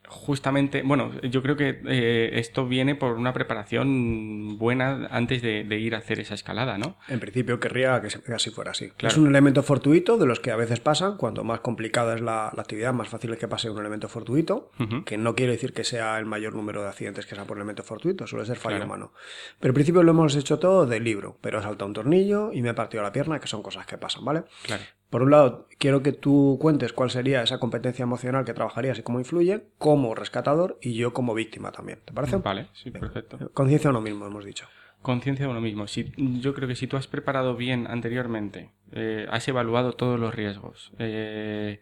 [0.08, 5.94] Justamente, bueno, yo creo que eh, esto viene por una preparación buena antes de, ir
[5.94, 6.96] a hacer esa escalada, ¿no?
[7.08, 8.92] En principio querría que, así fuera así.
[8.98, 12.48] Es un elemento fortuito de los que a veces pasan, cuanto más complicada es la,
[12.48, 14.70] actividad, más fácil es que pase un elemento fortuito,
[15.04, 17.82] que no quiere decir que sea el mayor número de accidentes que sea por elemento
[17.82, 19.12] fortuito, suele ser fallo humano.
[19.60, 22.62] Pero en principio lo hemos hecho todo de libro, pero he saltado un tornillo y
[22.62, 24.44] me he partido la pierna, que son cosas que pasan, ¿vale?
[24.64, 24.82] Claro.
[25.10, 29.02] Por un lado, quiero que tú cuentes cuál sería esa competencia emocional que trabajarías y
[29.02, 32.00] cómo influye como rescatador y yo como víctima también.
[32.04, 32.36] ¿Te parece?
[32.38, 33.50] Vale, sí, perfecto.
[33.52, 34.66] Conciencia de uno mismo, hemos dicho.
[35.02, 35.86] Conciencia de uno mismo.
[35.86, 40.34] Si, yo creo que si tú has preparado bien anteriormente, eh, has evaluado todos los
[40.34, 41.80] riesgos eh,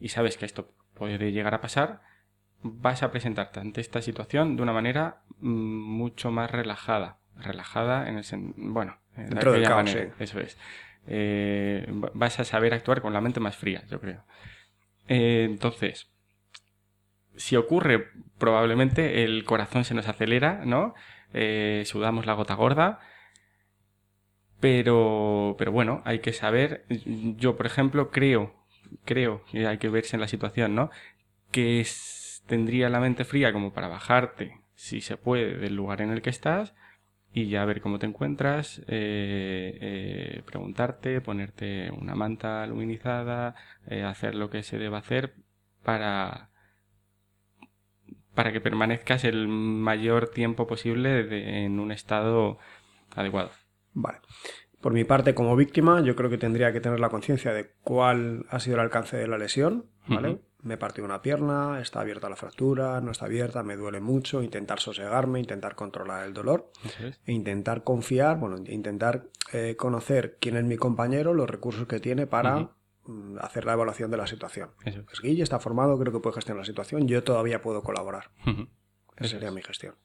[0.00, 2.00] y sabes que esto puede llegar a pasar,
[2.62, 7.18] vas a presentarte ante esta situación de una manera mm, mucho más relajada.
[7.36, 8.24] Relajada en el
[8.56, 10.58] bueno, dentro del caos, Eso es.
[11.06, 14.24] Eh, vas a saber actuar con la mente más fría, yo creo.
[15.08, 16.10] Eh, entonces,
[17.36, 20.94] si ocurre, probablemente el corazón se nos acelera, ¿no?
[21.34, 23.00] Eh, sudamos la gota gorda.
[24.60, 26.84] Pero, pero bueno, hay que saber.
[27.36, 28.54] Yo, por ejemplo, creo,
[29.04, 30.90] creo, y hay que verse en la situación, ¿no?
[31.50, 31.84] Que
[32.46, 36.30] tendría la mente fría como para bajarte, si se puede, del lugar en el que
[36.30, 36.74] estás
[37.34, 43.54] y ya ver cómo te encuentras, eh, eh, preguntarte, ponerte una manta luminizada,
[43.86, 45.34] eh, hacer lo que se deba hacer
[45.82, 46.50] para,
[48.34, 52.58] para que permanezcas el mayor tiempo posible en un estado
[53.16, 53.50] adecuado.
[53.94, 54.18] Vale.
[54.82, 58.44] Por mi parte, como víctima, yo creo que tendría que tener la conciencia de cuál
[58.50, 60.40] ha sido el alcance de la lesión, ¿vale?
[60.62, 64.80] me partido una pierna, está abierta la fractura, no está abierta, me duele mucho, intentar
[64.80, 66.70] sosegarme, intentar controlar el dolor
[67.26, 72.26] e intentar confiar, bueno, intentar eh, conocer quién es mi compañero, los recursos que tiene
[72.28, 72.70] para
[73.04, 74.70] mm, hacer la evaluación de la situación.
[74.84, 75.04] Eso.
[75.04, 78.30] Pues Guille está formado, creo que puede gestionar la situación, yo todavía puedo colaborar.
[79.16, 79.96] Esa sería mi gestión.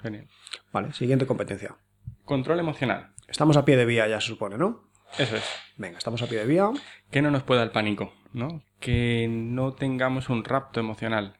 [0.00, 0.26] Genial.
[0.72, 1.76] Vale, siguiente competencia.
[2.24, 3.12] Control emocional.
[3.28, 4.89] Estamos a pie de vía ya se supone, ¿no?
[5.18, 5.44] Eso es.
[5.76, 6.70] Venga, estamos a pie de vía.
[7.10, 8.62] Que no nos pueda el pánico, ¿no?
[8.78, 11.36] Que no tengamos un rapto emocional.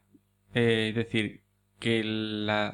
[0.53, 1.41] Eh, es decir,
[1.81, 2.73] que la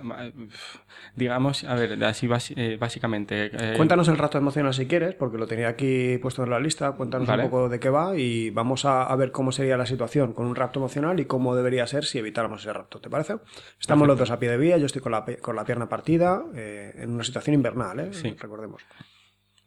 [1.16, 5.48] digamos a ver así eh, básicamente eh, cuéntanos el rapto emocional si quieres porque lo
[5.48, 9.16] tenía aquí puesto en la lista cuéntanos un poco de qué va y vamos a,
[9.16, 12.62] ver cómo sería la situación con un rapto emocional y cómo debería ser si evitáramos
[12.62, 13.38] ese rapto ¿te parece?
[13.80, 16.44] estamos los dos a pie de vía yo estoy con la, con la pierna partida
[16.54, 18.10] eh, en una situación invernal ¿eh?
[18.12, 18.36] sí.
[18.38, 18.84] recordemos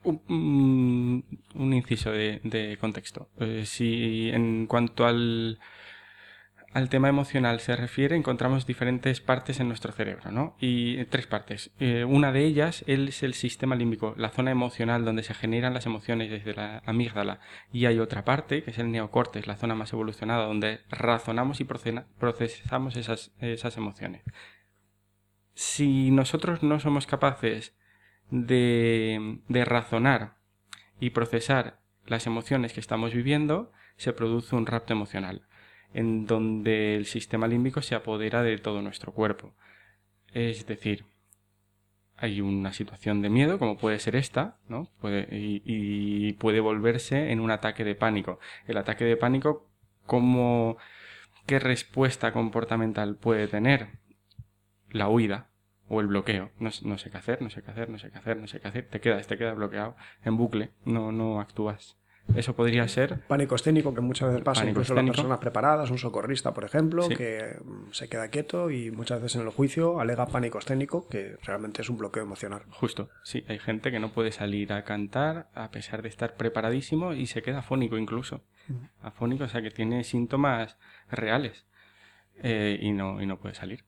[0.05, 3.29] un, inciso de, contexto
[3.65, 5.59] si en cuanto al
[6.73, 10.57] al tema emocional se refiere, encontramos diferentes partes en nuestro cerebro, ¿no?
[10.61, 11.73] Y tres partes.
[11.81, 15.87] Eh, una de ellas es el sistema límbico, la zona emocional donde se generan las
[15.87, 17.41] emociones desde la amígdala.
[17.73, 21.65] Y hay otra parte, que es el neocortes, la zona más evolucionada, donde razonamos y
[21.65, 24.23] procesamos esas, esas emociones.
[25.55, 27.75] Si nosotros no somos capaces
[28.31, 30.37] de, razonar
[30.99, 35.47] y procesar las emociones que estamos viviendo, se produce un rapto emocional
[35.93, 39.55] en donde el sistema límbico se apodera de todo nuestro cuerpo.
[40.33, 41.05] Es decir,
[42.17, 44.89] hay una situación de miedo, como puede ser esta, ¿no?
[45.01, 48.39] Puede, y, puede volverse en un ataque de pánico.
[48.67, 49.69] El ataque de pánico,
[50.07, 50.77] ¿cómo,
[51.47, 53.99] ¿qué respuesta comportamental puede tener?
[54.91, 55.50] La huida
[55.91, 56.51] o el bloqueo.
[56.59, 58.61] No, no, sé qué hacer, no sé qué hacer, no sé qué hacer, no sé
[58.61, 58.87] qué hacer.
[58.89, 61.97] Te quedas, te quedas bloqueado en bucle, no, no actúas.
[62.37, 63.19] Eso podría ser.
[63.27, 67.09] Pánico escénico, que muchas veces pasa incluso en las personas preparadas, un socorrista, por ejemplo,
[67.09, 71.37] que mm, se queda quieto y muchas veces en el juicio alega pánico escénico, que
[71.43, 72.63] realmente es un bloqueo emocional.
[72.71, 77.15] Justo, sí, hay gente que no puede salir a cantar a pesar de estar preparadísimo
[77.15, 78.43] y se queda afónico incluso.
[79.03, 80.79] Afónico, o sea que tiene síntomas
[81.11, 81.67] reales
[82.45, 83.85] eh, y, no, y no puede salir.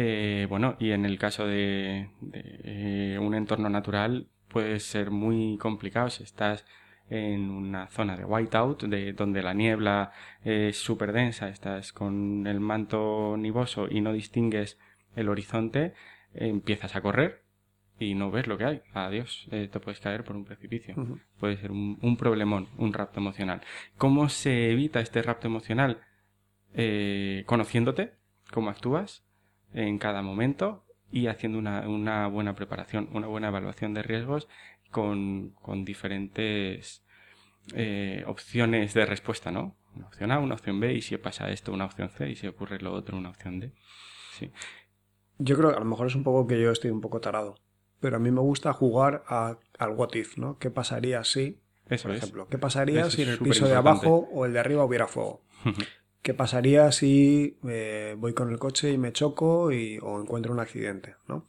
[0.00, 6.08] Eh, bueno, y en el caso de, eh, un entorno natural puede ser muy complicado
[6.08, 6.64] si estás
[7.10, 10.12] en una zona de whiteout, de, donde la niebla
[10.44, 14.78] es súper densa, estás con el manto nivoso y no distingues
[15.16, 15.94] el horizonte,
[16.32, 17.42] empiezas a correr
[17.98, 18.82] y no ves lo que hay.
[18.94, 20.94] Adiós, eh, te puedes caer por un precipicio.
[21.40, 23.62] Puede ser un, problemón, un rapto emocional.
[23.96, 26.02] ¿Cómo se evita este rapto emocional?
[26.74, 28.12] Eh, conociéndote,
[28.52, 29.27] cómo actúas
[29.72, 34.48] en cada momento y haciendo una, una buena preparación, una buena evaluación de riesgos
[34.90, 37.04] con, con diferentes
[37.74, 39.76] eh, opciones de respuesta, ¿no?
[39.94, 42.46] Una opción A, una opción B, y si pasa esto, una opción C, y si
[42.46, 43.72] ocurre lo otro, una opción D.
[44.32, 44.50] Sí.
[45.38, 47.56] Yo creo que a lo mejor es un poco que yo estoy un poco tarado,
[48.00, 50.58] pero a mí me gusta jugar al what if, ¿no?
[50.58, 51.58] ¿Qué pasaría si,
[52.02, 55.06] por ejemplo, qué pasaría si en el piso de abajo o el de arriba hubiera
[55.06, 55.42] fuego?
[56.22, 60.60] ¿Qué pasaría si eh, voy con el coche y me choco y, o encuentro un
[60.60, 61.16] accidente?
[61.26, 61.46] ¿no?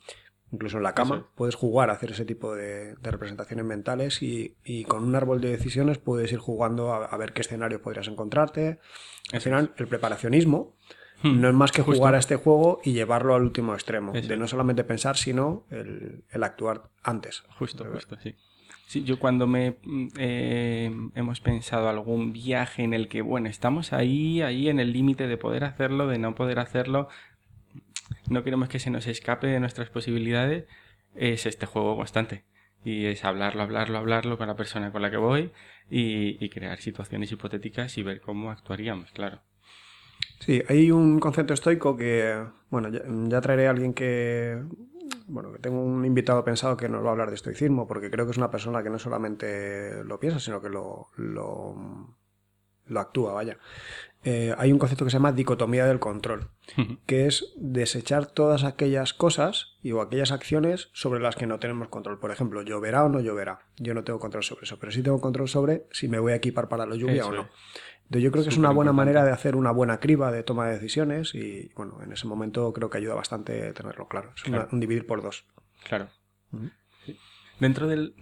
[0.51, 4.55] incluso en la cama, puedes jugar a hacer ese tipo de, representaciones mentales y,
[4.87, 8.79] con un árbol de decisiones puedes ir jugando a, ver qué escenario podrías encontrarte.
[9.31, 10.75] Al final, el preparacionismo
[11.21, 11.39] hmm.
[11.39, 14.47] no es más que jugar a este juego y llevarlo al último extremo, de no
[14.47, 17.43] solamente pensar, sino el, actuar antes.
[17.57, 18.35] Justo, justo, sí.
[18.89, 19.75] Sí, yo cuando me
[20.17, 25.27] eh, hemos pensado algún viaje en el que, bueno, estamos ahí, ahí en el límite
[25.27, 27.07] de poder hacerlo, de no poder hacerlo,
[28.29, 30.65] no queremos que se nos escape de nuestras posibilidades,
[31.13, 32.45] es este juego constante.
[32.83, 35.51] Y es hablarlo, hablarlo, hablarlo con la persona con la que voy
[35.91, 39.43] y, crear situaciones hipotéticas y ver cómo actuaríamos, claro.
[40.39, 44.63] Sí, hay un concepto estoico que, bueno, ya, traeré a alguien que,
[45.27, 48.25] bueno, que tengo un invitado pensado que nos va a hablar de estoicismo, porque creo
[48.25, 52.15] que es una persona que no solamente lo piensa, sino que lo, lo,
[52.85, 53.57] lo actúa, vaya.
[54.25, 56.49] Eh, hay un concepto que se llama dicotomía del control,
[57.05, 61.87] que es desechar todas aquellas cosas y, o aquellas acciones sobre las que no tenemos
[61.87, 62.19] control.
[62.19, 63.59] Por ejemplo, lloverá o no lloverá.
[63.77, 66.35] Yo no tengo control sobre eso, pero sí tengo control sobre si me voy a
[66.35, 67.49] equipar para la lluvia o no.
[68.09, 70.73] Yo creo que es una buena manera de hacer una buena criba de toma de
[70.73, 74.33] decisiones y bueno, en ese momento creo que ayuda bastante tenerlo claro.
[74.35, 75.45] Es un dividir por dos.
[75.83, 76.09] Claro.
[77.59, 78.15] Dentro del,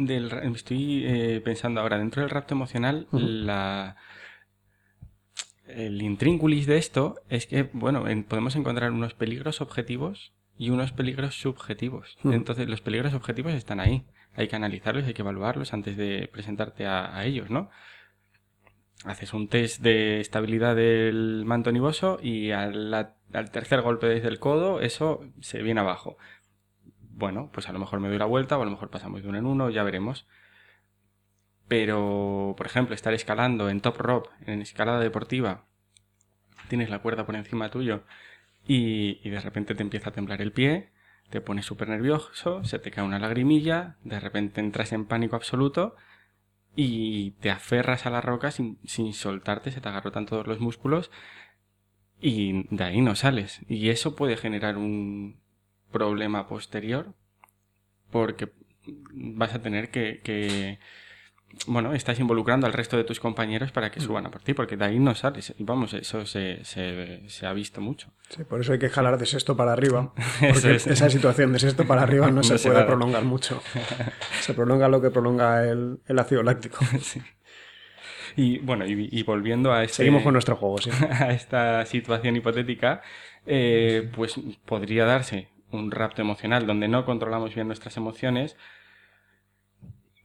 [0.56, 3.96] estoy eh, pensando ahora, dentro del rapto emocional, la
[5.68, 11.40] el intrínculis de esto es que, bueno, podemos encontrar unos peligros objetivos y unos peligros
[11.40, 12.18] subjetivos.
[12.24, 14.06] Entonces, los peligros objetivos están ahí.
[14.34, 17.70] Hay que analizarlos, hay que evaluarlos antes de presentarte a, ellos, ¿no?
[19.06, 23.14] Haces un test de estabilidad del manto nivoso y al,
[23.52, 26.18] tercer golpe desde el codo, eso se viene abajo.
[27.12, 29.30] Bueno, pues a lo mejor me doy la vuelta o a lo mejor pasamos de
[29.30, 30.28] uno en uno, ya veremos.
[31.68, 35.66] Pero, por ejemplo, estar escalando en top rope, en escalada deportiva,
[36.70, 38.04] tienes la cuerda por encima tuyo
[38.68, 40.90] y, de repente te empieza a temblar el pie,
[41.30, 45.96] te pones súper nervioso, se te cae una lagrimilla, de repente entras en pánico absoluto
[46.78, 51.12] y te aferras a la roca sin, sin soltarte, se te agarrotan todos los músculos
[52.22, 53.62] y de ahí no sales.
[53.68, 55.40] Y eso puede generar un
[55.92, 57.16] problema posterior
[58.12, 58.52] porque
[59.12, 60.80] vas a tener que,
[61.66, 64.78] bueno, estás involucrando al resto de tus compañeros para que suban a por ti, porque
[64.78, 65.54] de ahí no sales.
[65.58, 68.10] Y vamos, eso se, se, ha visto mucho.
[68.30, 70.14] Sí, por eso hay que jalar de sexto para arriba.
[70.40, 73.62] Porque esa situación de sexto para arriba no, se, puede prolongar mucho.
[74.42, 76.86] se prolonga lo que prolonga el, el ácido láctico.
[77.02, 77.22] Sí.
[78.36, 80.92] Y bueno, y, volviendo a este, Seguimos con nuestro juego, sí.
[81.10, 83.02] a esta situación hipotética,
[83.48, 88.56] eh, pues podría darse un rapto emocional donde no controlamos bien nuestras emociones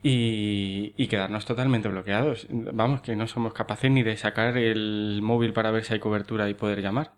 [0.02, 2.46] y, quedarnos totalmente bloqueados.
[2.50, 6.48] Vamos, que no somos capaces ni de sacar el móvil para ver si hay cobertura
[6.48, 7.12] y poder llamar.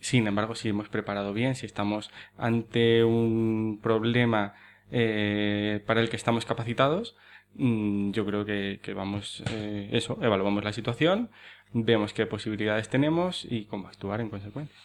[0.00, 4.54] Sin embargo, si hemos preparado bien, si estamos ante un problema
[4.90, 7.16] eh, para el que estamos capacitados,
[7.56, 11.30] Mm, yo creo que, vamos, eh, eso, evaluamos la situación,
[11.72, 14.76] vemos qué posibilidades tenemos y cómo actuar en consecuencia.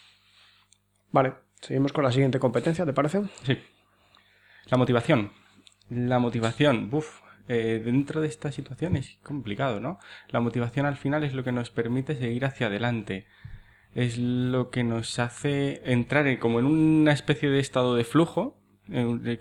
[1.10, 3.22] Vale, seguimos con la siguiente competencia, ¿te parece?
[3.42, 3.58] Sí.
[4.66, 5.32] La motivación.
[5.90, 9.98] La motivación, uff, eh, dentro de esta situación es complicado, ¿no?
[10.28, 13.26] La motivación al final es lo que nos permite seguir hacia adelante.
[13.94, 18.56] Es lo que nos hace entrar en, como en una especie de estado de flujo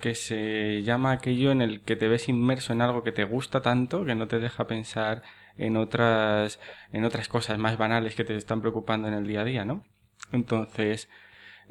[0.01, 3.61] que se llama aquello en el que te ves inmerso en algo que te gusta
[3.61, 5.23] tanto que no te deja pensar
[5.57, 6.59] en otras
[6.93, 9.83] en otras cosas más banales que te están preocupando en el día a día, ¿no?
[10.31, 11.09] Entonces,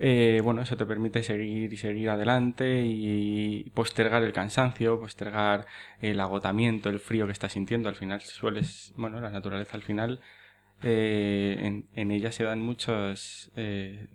[0.00, 5.66] eh, bueno, eso te permite seguir y seguir adelante y postergar el cansancio, postergar
[6.00, 7.88] el agotamiento, el frío que estás sintiendo.
[7.88, 10.20] Al final sueles, bueno, la naturaleza al final,
[10.82, 14.06] eh, en, ella se dan muchos eh,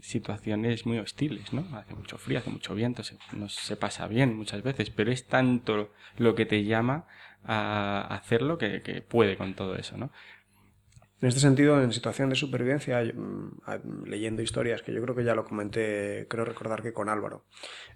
[0.00, 1.66] situaciones muy hostiles, ¿no?
[1.76, 5.26] Hace mucho frío, hace mucho viento, se, no se pasa bien muchas veces, pero es
[5.26, 7.06] tanto lo que te llama
[7.44, 10.10] a hacerlo que, que puede con todo eso, ¿no?
[11.24, 15.34] En este sentido, en situación de supervivencia, mm, leyendo historias, que yo creo que ya
[15.34, 17.46] lo comenté, creo recordar que con Álvaro,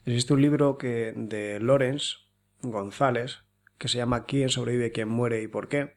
[0.07, 2.21] existe un libro que de Lorenz
[2.63, 3.41] González,
[3.79, 5.97] que se llama ¿Quién sobrevive, quién muere y por qué?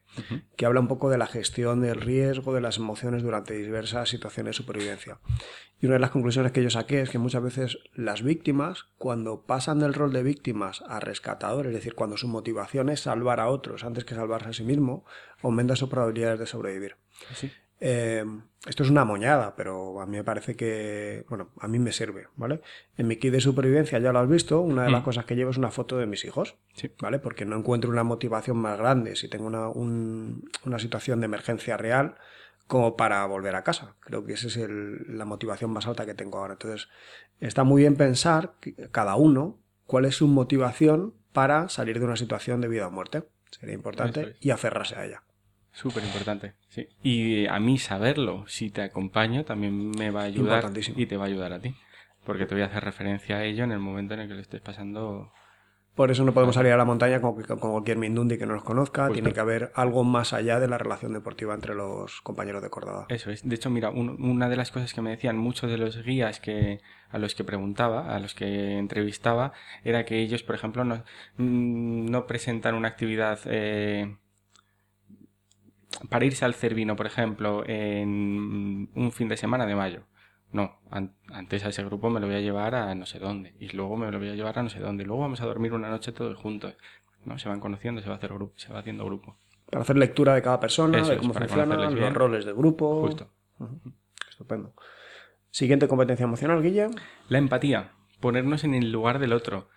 [0.56, 4.50] que habla un poco de la gestión del riesgo de las emociones durante diversas situaciones
[4.50, 5.18] de supervivencia.
[5.80, 9.42] Y una de las conclusiones que yo saqué es que muchas veces las víctimas, cuando
[9.42, 13.48] pasan del rol de víctimas a rescatadores, es decir, cuando su motivación es salvar a
[13.48, 15.04] otros antes que salvarse a sí mismo,
[15.42, 16.96] aumenta sus probabilidades de sobrevivir.
[17.84, 18.24] Eh,
[18.64, 22.28] esto es una moñada, pero a mí me parece que, bueno, a mí me sirve,
[22.36, 22.60] ¿vale?
[22.96, 25.04] En mi kit de supervivencia ya lo has visto, una de las mm.
[25.04, 26.54] cosas que llevo es una foto de mis hijos,
[27.00, 27.18] ¿vale?
[27.18, 32.14] Porque no encuentro una motivación más grande si tengo una, una situación de emergencia real
[32.68, 33.96] como para volver a casa.
[33.98, 34.56] Creo que esa es
[35.08, 36.52] la motivación más alta que tengo ahora.
[36.52, 36.88] Entonces,
[37.40, 38.54] está muy bien pensar
[38.92, 43.24] cada uno cuál es su motivación para salir de una situación de vida o muerte.
[43.50, 45.22] Sería importante y aferrarse a ella.
[45.72, 46.86] Súper importante, sí.
[47.02, 51.24] Y a mí saberlo, si te acompaño, también me va a ayudar y te va
[51.24, 51.74] a ayudar a ti.
[52.24, 54.40] Porque te voy a hacer referencia a ello en el momento en el que lo
[54.40, 55.32] estés pasando.
[55.94, 59.10] Por eso no podemos salir a la montaña con, cualquier Mindundi que no nos conozca.
[59.10, 63.06] Tiene que haber algo más allá de la relación deportiva entre los compañeros de cordada.
[63.08, 63.46] Eso es.
[63.46, 66.80] De hecho, mira, una de las cosas que me decían muchos de los guías que
[67.10, 69.52] a los que preguntaba, a los que entrevistaba,
[69.84, 71.04] era que ellos, por ejemplo, no,
[71.36, 74.16] mm, no presentan una actividad eh,
[76.08, 80.02] para irse al Cervino, por ejemplo, en un fin de semana de mayo.
[80.52, 83.68] No, antes a ese grupo me lo voy a llevar a no sé dónde, y
[83.70, 85.72] luego me lo voy a llevar a no sé dónde, y luego vamos a dormir
[85.72, 86.74] una noche todos juntos.
[87.24, 87.38] ¿no?
[87.38, 89.38] Se van conociendo, se va, hacer grupo, se va haciendo grupo.
[89.70, 93.00] Para hacer lectura de cada persona, de cómo funcionan, los roles de grupo.
[93.00, 93.30] Justo.
[94.28, 94.74] Estupendo.
[95.50, 96.88] Siguiente competencia emocional, Guille.
[97.28, 97.92] La empatía.
[98.20, 99.68] Ponernos en el lugar del otro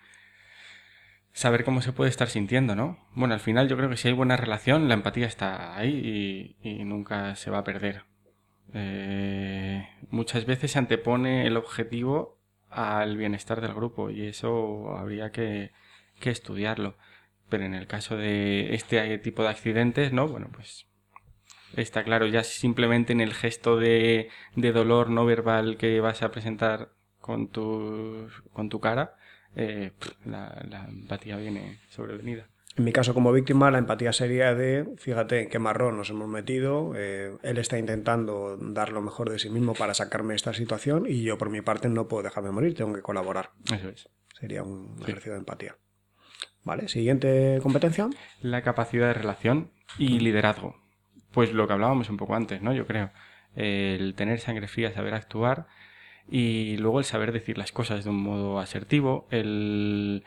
[1.35, 2.97] saber cómo se puede estar sintiendo, ¿no?
[3.13, 6.83] Bueno, al final yo creo que si hay buena relación, la empatía está ahí y,
[6.85, 8.05] nunca se va a perder.
[8.73, 15.71] Eh, muchas veces se antepone el objetivo al bienestar del grupo y eso habría que,
[16.21, 16.95] estudiarlo.
[17.49, 20.29] Pero en el caso de este tipo de accidentes, ¿no?
[20.29, 20.87] Bueno, pues
[21.75, 26.31] está claro, ya simplemente en el gesto de, de dolor no verbal que vas a
[26.31, 29.17] presentar con tu, con tu cara,
[29.55, 29.91] eh,
[30.25, 32.47] la, empatía viene sobrevenida.
[32.77, 36.27] En mi caso como víctima, la empatía sería de, fíjate en qué marrón nos hemos
[36.27, 40.53] metido, eh, él está intentando dar lo mejor de sí mismo para sacarme de esta
[40.53, 43.51] situación y yo por mi parte no puedo dejarme morir, tengo que colaborar.
[43.73, 44.09] Eso es.
[44.37, 45.77] Sería un ejercicio de empatía.
[46.65, 48.09] Vale, siguiente competencia.
[48.41, 50.75] La capacidad de relación y liderazgo.
[51.32, 52.73] Pues lo que hablábamos un poco antes, ¿no?
[52.73, 53.11] Yo creo.
[53.55, 55.67] El tener sangre fría, saber actuar
[56.30, 60.23] y luego el saber decir las cosas de un modo asertivo, el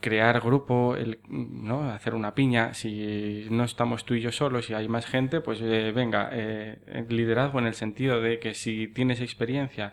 [0.00, 1.90] crear grupo, el, ¿no?
[1.90, 2.74] hacer una piña.
[2.74, 7.06] Si no estamos tú y yo solos, si hay más gente, pues eh, venga, eh,
[7.08, 9.92] liderazgo en el sentido de que si tienes experiencia,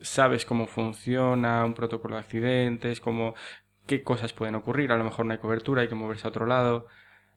[0.00, 3.34] sabes cómo funciona un protocolo de accidentes, cómo,
[3.86, 6.46] qué cosas pueden ocurrir, a lo mejor no hay cobertura, hay que moverse a otro
[6.46, 6.86] lado.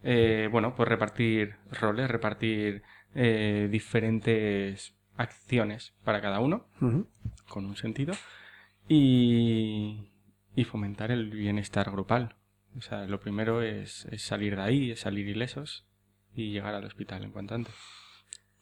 [0.04, 6.65] Eh, bueno, pues repartir roles, repartir diferentes acciones para cada uno,
[7.49, 8.13] con un sentido,
[8.88, 10.11] y,
[10.55, 12.38] y fomentar el bienestar grupal.
[12.78, 15.86] O sea, lo primero es, salir de ahí, es salir ilesos
[16.34, 17.74] y llegar al hospital en cuanto antes.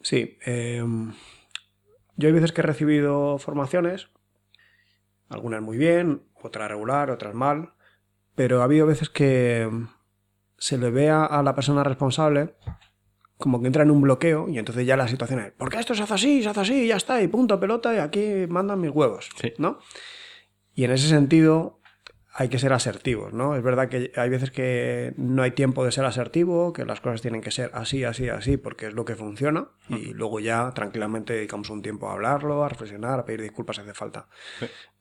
[0.01, 1.13] Sí, em,
[2.15, 4.09] yo hay veces que he recibido formaciones,
[5.29, 7.73] algunas muy bien, otras regular, otras mal,
[8.33, 9.69] pero ha habido veces que
[10.57, 12.55] se le ve a la persona responsable
[13.37, 15.93] como que entra en un bloqueo y entonces ya la situación es, ¿por qué esto
[15.93, 18.81] se hace así, se hace así, y ya está, y punto, pelota, y aquí mandan
[18.81, 19.79] mis huevos, ¿no?
[20.73, 21.76] Y en ese sentido,
[22.39, 23.55] hay que ser asertivos, ¿no?
[23.55, 27.19] Es verdad que hay veces que no hay tiempo de ser asertivo, que las cosas
[27.19, 31.33] tienen que ser así, así, así, porque es lo que funciona, y luego ya tranquilamente
[31.33, 34.27] dedicamos un tiempo a hablarlo, a reflexionar, a pedir disculpas si hace falta.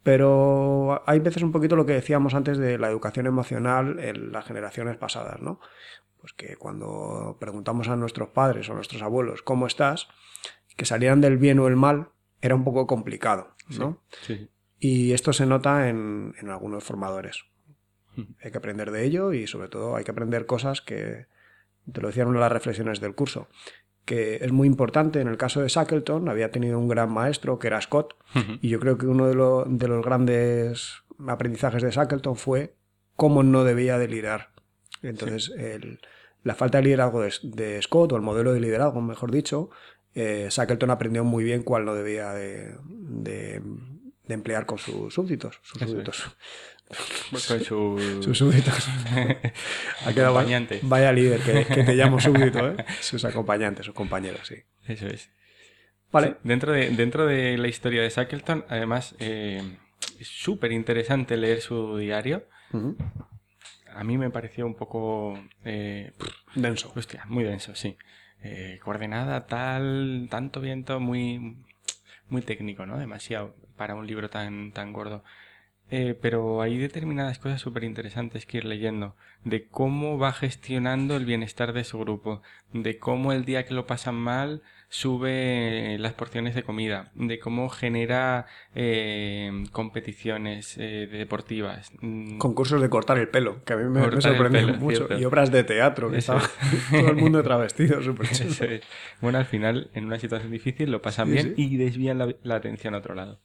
[0.03, 4.47] Pero hay veces un poquito lo que decíamos antes de la educación emocional en las
[4.47, 5.61] generaciones pasadas, ¿no?
[6.23, 10.09] Pues que cuando preguntamos a nuestros padres o a nuestros abuelos cómo estás,
[10.75, 12.09] que salieran del bien o el mal,
[12.41, 14.01] era un poco complicado, ¿no?
[14.23, 14.49] sí.
[14.79, 17.45] Y esto se nota en, algunos formadores.
[18.43, 21.27] Hay que aprender de ello y sobre todo hay que aprender cosas que,
[21.93, 23.49] te lo decían una de las reflexiones del curso,
[24.05, 25.21] que es muy importante.
[25.21, 28.15] En el caso de Shackleton había tenido un gran maestro que era Scott
[28.61, 32.75] y yo creo que uno de, los grandes aprendizajes de Shackleton fue
[33.17, 34.51] cómo no debía de liderar.
[35.03, 35.53] Entonces,
[36.43, 39.71] la falta de liderazgo de, Scott, o el modelo de liderazgo, mejor dicho,
[40.15, 43.61] eh, Shackleton aprendió muy bien cuál no debía de, de
[44.35, 45.61] emplear con sus súbditos.
[45.63, 46.37] Sus súbditos.
[47.49, 47.61] Con
[48.23, 48.89] sus súbditos.
[50.07, 50.81] acompañantes.
[50.83, 52.77] Vaya líder que, te llamo súbdito, ¿eh?
[53.01, 54.57] Sus acompañantes, sus compañeros, sí.
[54.87, 55.31] Eso es.
[56.13, 56.37] Vale.
[56.45, 59.61] dentro, de, dentro de la historia de Shackleton, además, eh,
[60.19, 62.47] es súper interesante leer su diario.
[63.93, 65.39] A mí me pareció un poco...
[65.65, 66.13] Eh,
[66.55, 66.93] denso.
[66.95, 67.97] Hostia, muy denso, sí.
[68.43, 71.57] Eh, coordenada, tal, tanto viento, muy,
[72.29, 72.99] muy técnico, ¿no?
[72.99, 75.23] Demasiado para un libro tan, tan gordo.
[75.91, 79.15] Eh, pero hay determinadas cosas súper interesantes que ir leyendo,
[79.45, 83.87] de cómo va gestionando el bienestar de su grupo, de cómo el día que lo
[83.87, 91.93] pasan mal sube las porciones de comida, de cómo genera eh, competiciones eh, deportivas.
[92.01, 92.39] Mm.
[92.39, 96.11] Concursos de cortar el pelo, que a mí me, sorprendió mucho, y obras de teatro,
[96.11, 96.43] que estaba
[96.91, 98.83] todo el mundo travestido, súper
[99.21, 102.95] Bueno, al final, en una situación difícil, lo pasan bien y desvían la, la atención
[102.95, 103.41] a otro lado.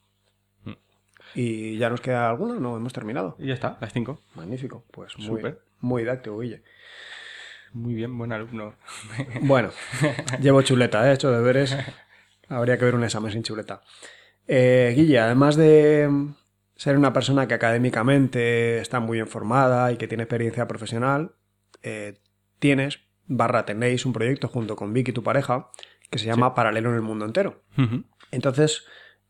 [1.34, 2.60] ¿Y ya nos queda alguno?
[2.60, 3.36] No, hemos terminado.
[3.40, 4.20] Y ya está, las cinco.
[4.36, 4.84] Magnífico.
[4.92, 5.42] Pues muy,
[5.80, 6.64] muy didáctico, Guille.
[7.74, 8.76] Muy bien, buen alumno.
[9.42, 9.70] Bueno,
[10.42, 11.12] llevo chuleta, ¿eh?
[11.12, 11.76] he hecho deberes.
[12.50, 13.82] Habría que ver un examen sin chuleta.
[14.48, 16.10] Eh, Guille, además de
[16.76, 21.36] ser una persona que académicamente está muy informada y que tiene experiencia profesional,
[21.84, 22.20] eh,
[22.60, 25.70] tienes, barra tenéis un proyecto junto con Vicky, tu pareja,
[26.10, 27.64] que se llama Paralelo en el Mundo Entero.
[28.32, 28.84] Entonces,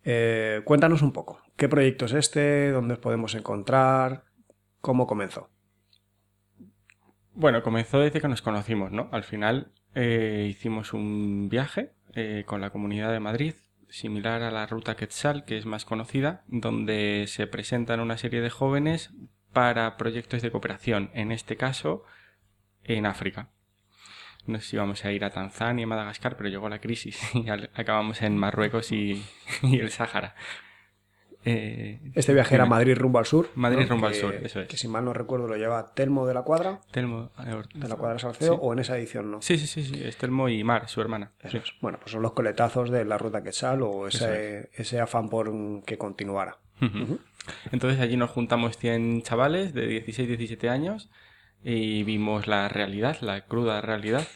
[0.03, 2.71] eh, cuéntanos un poco, ¿qué proyecto es este?
[2.71, 4.23] ¿Dónde os podemos encontrar?
[4.81, 5.50] ¿Cómo comenzó?
[7.33, 9.09] Bueno, comenzó desde que nos conocimos, ¿no?
[9.11, 13.53] Al final eh, hicimos un viaje eh, con la Comunidad de Madrid,
[13.89, 18.49] similar a la Ruta Quetzal, que es más conocida, donde se presentan una serie de
[18.49, 19.11] jóvenes
[19.53, 22.03] para proyectos de cooperación, en este caso
[22.83, 23.49] en África
[24.47, 28.21] no sé si íbamos a ir a Tanzania, Madagascar, pero llegó la crisis y acabamos
[28.21, 29.23] en Marruecos y,
[29.63, 30.35] el Sáhara.
[31.43, 33.49] Eh, este viaje era Madrid rumbo al sur.
[33.55, 34.67] Madrid rumbo al sur, eso es.
[34.67, 36.81] Que si mal no recuerdo lo lleva Telmo de la Cuadra.
[36.91, 37.31] Telmo
[37.73, 39.41] de la Cuadra Salceo, o en esa edición no.
[39.41, 41.31] Sí, sí, sí, sí, es Telmo y Mar, su hermana.
[41.81, 45.51] Bueno, pues son los coletazos de la ruta Quetzal o ese, ese afán por
[45.83, 46.57] que continuara.
[47.71, 51.09] Entonces allí nos juntamos 100 chavales de 16, 17 años
[51.63, 54.27] y vimos la realidad, la cruda realidad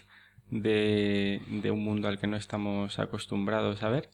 [0.49, 1.41] de,
[1.71, 4.09] un mundo al que no estamos acostumbrados a ver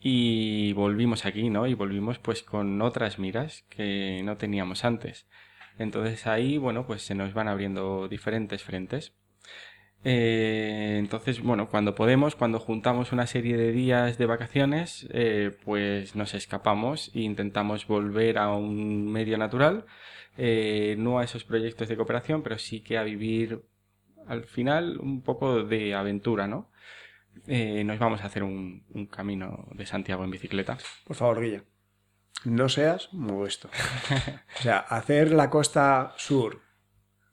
[0.00, 1.66] y volvimos aquí, ¿no?
[1.66, 5.26] Y volvimos pues con otras miras que no teníamos antes.
[5.78, 9.14] Entonces ahí, bueno, pues se nos van abriendo diferentes frentes.
[10.04, 16.14] Eh, entonces, bueno, cuando podemos, cuando juntamos una serie de días de vacaciones, eh, pues
[16.14, 19.86] nos escapamos e intentamos volver a un medio natural
[20.36, 23.60] eh, no a esos proyectos de cooperación, pero sí que a vivir
[24.28, 26.70] al final un poco de aventura, ¿no?
[27.46, 30.78] Eh, nos vamos a hacer un, camino de Santiago en bicicleta.
[31.04, 31.62] Por favor, Guille.
[32.44, 33.68] no seas modesto.
[34.58, 36.60] O sea, hacer la costa sur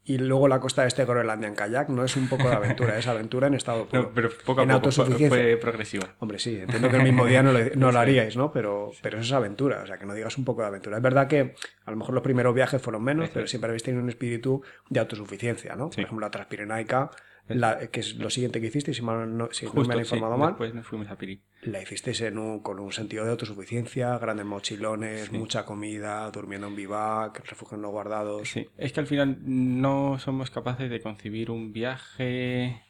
[0.08, 2.96] y luego la costa este de Groenlandia en kayak no es un poco de aventura,
[2.96, 4.02] es aventura en estado puro.
[4.02, 6.14] No, pero poco a en poco fue progresiva.
[6.20, 8.52] Hombre, sí, entiendo que el mismo día no, le- no lo haríais, ¿no?
[8.52, 10.96] Pero, pero eso es aventura, o sea, que no digas un poco de aventura.
[10.98, 13.82] Es verdad que a lo mejor los primeros viajes fueron menos, Eso pero siempre habéis
[13.82, 15.86] tenido un espíritu de autosuficiencia, ¿no?
[15.86, 15.96] Sí.
[15.96, 17.10] Por ejemplo, la Transpirenaica,
[17.48, 20.14] la- que es lo siguiente que hicisteis, si, mal no, si no me han sí,
[20.14, 21.40] informado mal, Después nos fuimos a Piri.
[21.62, 26.76] la hicisteis en un- con un sentido de autosuficiencia, grandes mochilones, mucha comida, durmiendo en
[26.76, 28.48] vivac, refugios no guardados.
[28.48, 32.82] Sí, es que al final no somos capaces de concebir un viaje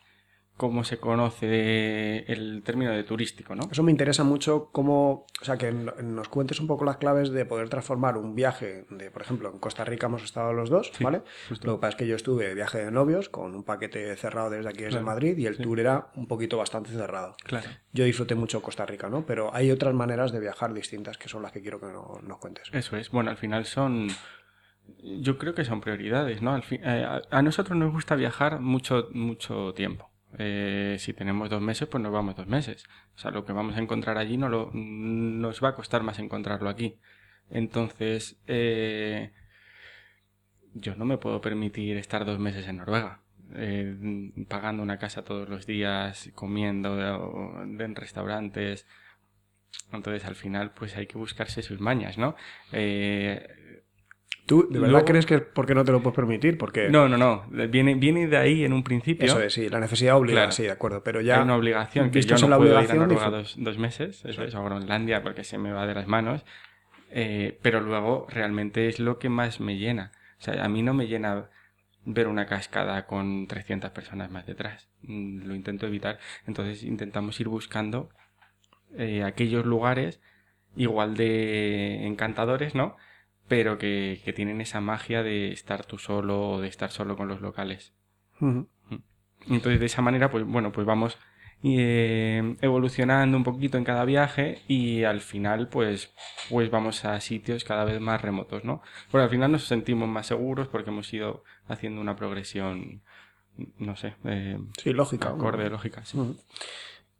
[0.56, 3.68] como se conoce el término de turístico, ¿no?
[3.70, 7.44] Eso me interesa mucho cómo, o sea, que nos cuentes un poco las claves de
[7.44, 11.22] poder transformar un viaje de, por ejemplo, en Costa Rica hemos estado los dos, ¿vale?
[11.62, 14.48] Lo que pasa es que yo estuve de viaje de novios con un paquete cerrado
[14.50, 15.06] desde aquí, desde Claro.
[15.06, 17.36] Madrid, y el tour era un poquito bastante cerrado.
[17.44, 17.68] Claro.
[17.92, 19.26] Yo disfruté mucho Costa Rica, ¿no?
[19.26, 22.38] Pero hay otras maneras de viajar distintas que son las que quiero que no- nos
[22.38, 22.70] cuentes.
[22.72, 23.10] Eso es.
[23.10, 24.08] Bueno, al final son.
[25.02, 26.54] Yo creo que son prioridades, ¿no?
[26.54, 30.08] Al fin, eh, a, a nosotros nos gusta viajar mucho, mucho tiempo.
[30.38, 32.84] Eh, si tenemos dos meses, pues nos vamos dos meses.
[33.14, 36.18] O sea, lo que vamos a encontrar allí no lo, nos va a costar más
[36.18, 36.98] encontrarlo aquí.
[37.50, 39.32] Entonces, eh,
[40.74, 43.22] yo no me puedo permitir estar dos meses en Noruega.
[43.54, 48.86] eh, pagando una casa todos los días, comiendo o- en restaurantes.
[49.92, 52.34] Entonces, al final, pues hay que buscarse sus mañas, ¿no?
[52.72, 53.46] Eh,
[54.46, 56.56] ¿Tú de verdad Luego- crees que es porque no te lo puedes permitir?
[56.56, 57.44] Porque no, no, no.
[57.68, 59.26] Viene, viene de ahí en un principio.
[59.26, 60.52] eso es, sí, la necesidad obliga, Claro.
[60.52, 61.02] sí, de acuerdo.
[61.02, 63.76] Pero ya Hay una obligación que yo no la puedo ir a Noruega dos, dos
[63.78, 66.44] meses, eso es, o a Groenlandia porque se me va de las manos.
[67.10, 70.12] Eh, pero luego realmente es lo que más me llena.
[70.38, 71.48] O sea, a mí no me llena
[72.04, 74.88] ver una cascada con 300 personas más detrás.
[75.02, 76.18] Mm, Lo intento evitar.
[76.46, 78.10] Entonces intentamos ir buscando
[78.96, 80.20] eh, aquellos lugares
[80.76, 82.96] igual de encantadores, ¿no?
[83.48, 87.28] Pero que, que tienen esa magia de estar tú solo o de estar solo con
[87.28, 87.92] los locales.
[89.48, 91.16] Entonces, de esa manera, pues bueno, pues vamos
[91.62, 96.12] eh, evolucionando un poquito en cada viaje y al final, pues,
[96.50, 98.82] pues vamos a sitios cada vez más remotos, ¿no?
[99.10, 103.02] Porque al final nos sentimos más seguros porque hemos ido haciendo una progresión,
[103.78, 105.28] no sé, eh, Sí, lógica.
[105.30, 106.04] acorde, lógica.
[106.04, 106.18] sí.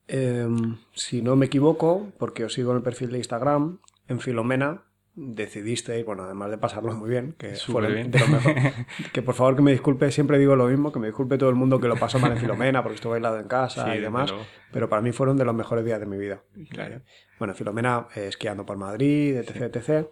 [0.09, 4.83] Em, si no me equivoco, porque os sigo en el perfil de Instagram, en Filomena
[5.17, 8.11] decidisteis, bueno, además de pasarlo muy bien, que fue bien.
[8.11, 8.55] de lo mejor,
[9.13, 11.57] que por favor que me disculpe, siempre digo lo mismo, que me disculpe todo el
[11.57, 14.33] mundo que lo pasó mal en Filomena, porque estuve aislado en casa Sí, y demás,
[14.73, 16.43] pero para mí fueron de los mejores días de mi vida.
[16.71, 17.01] Claro.
[17.39, 20.07] Bueno, Filomena, eh, esquiando por Madrid, etc, etc.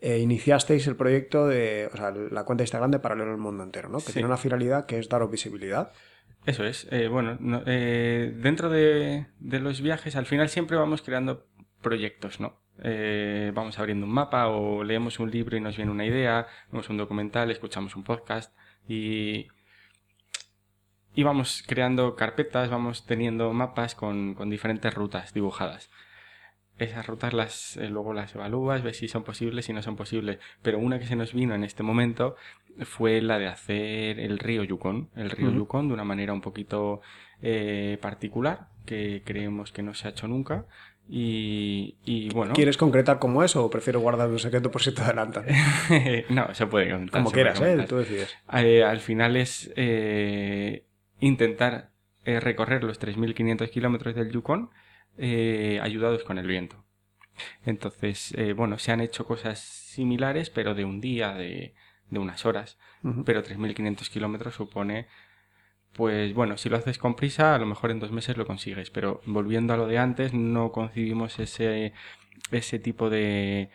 [0.00, 3.62] eh, iniciasteis el proyecto de, o sea, la cuenta de Instagram de Paralelo al Mundo
[3.62, 3.98] Entero, ¿no?
[3.98, 4.12] Que Sí.
[4.14, 5.92] tiene una finalidad que es daros visibilidad.
[6.46, 6.88] Eso es.
[6.90, 11.46] Eh, bueno, no- dentro de, de los viajes, al final siempre vamos creando
[11.82, 12.58] proyectos, ¿no?
[12.82, 16.88] Eh, vamos abriendo un mapa o leemos un libro y nos viene una idea, vemos
[16.88, 18.56] un documental, escuchamos un podcast
[18.88, 19.48] y,
[21.14, 25.90] y vamos creando carpetas, vamos teniendo mapas con, con diferentes rutas dibujadas.
[26.78, 30.38] Esas rutas las, eh, luego las evalúas, ves si son posibles, si no son posibles.
[30.62, 32.36] Pero una que se nos vino en este momento
[32.84, 35.58] fue la de hacer el río Yukon, el río Ujú.
[35.58, 37.02] Yukon de una manera un poquito
[37.42, 40.64] eh, particular, que creemos que no se ha hecho nunca.
[41.12, 45.02] Y, y bueno, ¿Quieres concretar cómo es o prefiero guardar un secreto por si te
[45.02, 45.44] adelantan?
[46.30, 47.08] no, se puede.
[47.08, 47.84] Como quieras, ¿eh?
[47.88, 48.32] Tú decides.
[48.52, 50.86] Eh, al final es eh,
[51.18, 51.90] intentar
[52.24, 54.70] eh, recorrer los 3.500 kilómetros del Yukon
[55.82, 56.84] ayudados con el viento.
[57.66, 61.74] Entonces, bueno, se han hecho cosas similares, pero de un día, de,
[62.08, 62.78] de unas horas.
[63.02, 63.24] Ujú.
[63.24, 65.08] Pero 3.500 kilómetros supone,
[65.94, 68.90] pues bueno, si lo haces con prisa, a lo mejor en dos meses lo consigues.
[68.90, 71.92] Pero volviendo a lo de antes, no concibimos ese,
[72.50, 73.70] ese tipo de,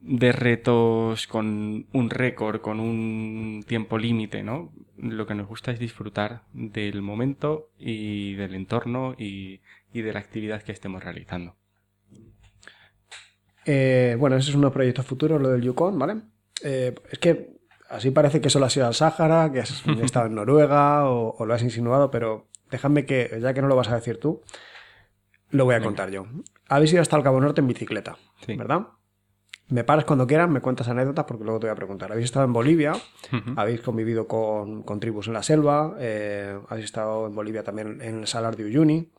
[0.00, 4.72] de retos con un récord, con un tiempo límite, ¿no?
[4.96, 9.60] Lo que nos gusta es disfrutar del momento y del entorno y,
[9.92, 11.56] y de la actividad que estemos realizando.
[13.66, 16.22] Eh, bueno, ese es uno proyecto futuro, lo del Yukon, ¿vale?
[16.64, 17.57] Eh, es que
[17.88, 21.46] así parece que solo has ido al Sáhara, que has estado en Noruega o, o
[21.46, 24.42] lo has insinuado, pero déjame que, ya que no lo vas a decir tú,
[25.50, 26.26] lo voy a contar yo.
[26.68, 28.54] Habéis ido hasta el Cabo Norte en bicicleta, Sí.
[28.56, 28.88] ¿verdad?
[29.70, 32.10] Me paras cuando quieras, me cuentas anécdotas porque luego te voy a preguntar.
[32.10, 32.94] Habéis estado en Bolivia,
[33.56, 38.20] habéis convivido con, con tribus en la selva, eh, habéis estado en Bolivia también en
[38.20, 39.10] el Salar de Uyuni.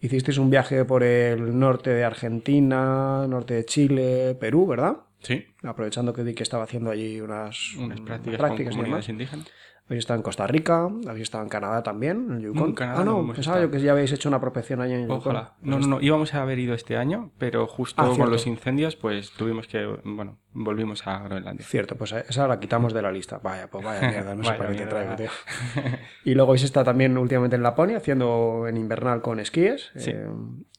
[0.00, 4.98] Hicisteis un viaje por el norte de Argentina, norte de Chile, Perú, ¿verdad?
[5.22, 9.46] Sí, Aprovechando que vi que estaba haciendo allí unas, unas prácticas, prácticas con comunidades indígenas.
[9.86, 12.60] Habéis estado en Costa Rica, habéis estado en Canadá también, en Yukon.
[12.62, 14.80] No, en Canadá ah, no no, hemos pensaba yo que ya habéis hecho una prospección
[14.80, 15.18] allá en Yukon.
[15.18, 15.54] Ojalá.
[15.60, 16.00] No, no, no.
[16.00, 19.84] Íbamos a haber ido este año, pero justo Ah, con los incendios, pues tuvimos que.
[20.04, 21.66] Bueno, volvimos a Groenlandia.
[21.66, 23.40] Cierto, pues esa la quitamos de la lista.
[23.42, 25.30] Vaya, pues vaya mierda, no sé para qué te traigo, tío.
[26.24, 29.90] Y luego habéis estado también últimamente en Laponia, haciendo en invernal con esquíes.
[29.96, 30.10] Sí.
[30.10, 30.26] eh,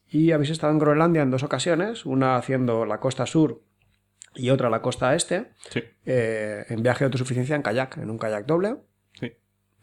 [0.08, 3.62] y habéis estado en Groenlandia en dos ocasiones, una haciendo la costa sur
[4.36, 8.18] y otra la costa este, Sí, eh, en viaje de autosuficiencia en kayak, en un
[8.18, 8.78] kayak doble.
[9.20, 9.34] sí.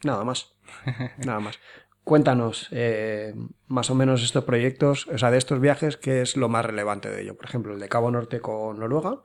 [0.04, 0.54] Nada más.
[1.18, 1.58] Nada más.
[2.04, 3.34] Cuéntanos eh,
[3.68, 7.10] más o menos estos proyectos, o sea, de estos viajes, ¿qué es lo más relevante
[7.10, 7.36] de ello?
[7.36, 9.22] Por ejemplo, el de Cabo Norte con Noruega,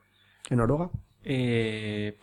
[0.49, 0.89] en Noruega.
[1.23, 2.19] Eh,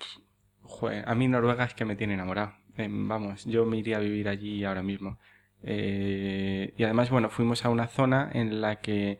[0.63, 2.53] joder, a mí Noruega es que me tiene enamorado.
[2.77, 5.19] Vamos, yo me iría a vivir allí ahora mismo.
[5.65, 9.19] Y además, bueno, fuimos a una zona en la que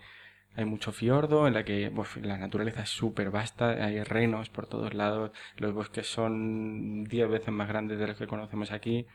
[0.55, 1.91] hay mucho fiordo, en la que
[2.23, 7.49] la naturaleza es súper vasta, hay renos por todos lados, los bosques son 10 veces
[7.49, 9.07] más grandes de los que conocemos aquí,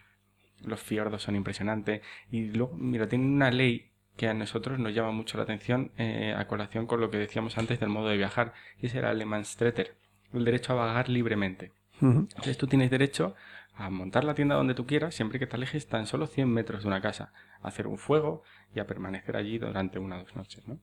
[0.64, 2.02] los fiordos son impresionantes.
[2.32, 6.34] Y luego, mira, tienen una ley que a nosotros nos llama mucho la atención eh,
[6.36, 9.96] a colación con lo que decíamos antes del modo de viajar, y era el Lemansstreter,
[10.34, 11.72] el derecho a vagar libremente.
[12.02, 13.36] Entonces tú tienes derecho
[13.74, 16.84] a montar la tienda donde tú quieras, siempre que te alejes tan solo 100 metros
[16.84, 17.32] de una casa,
[17.62, 18.44] a hacer un fuego
[18.76, 20.80] y a permanecer allí durante una o dos noches, ¿no?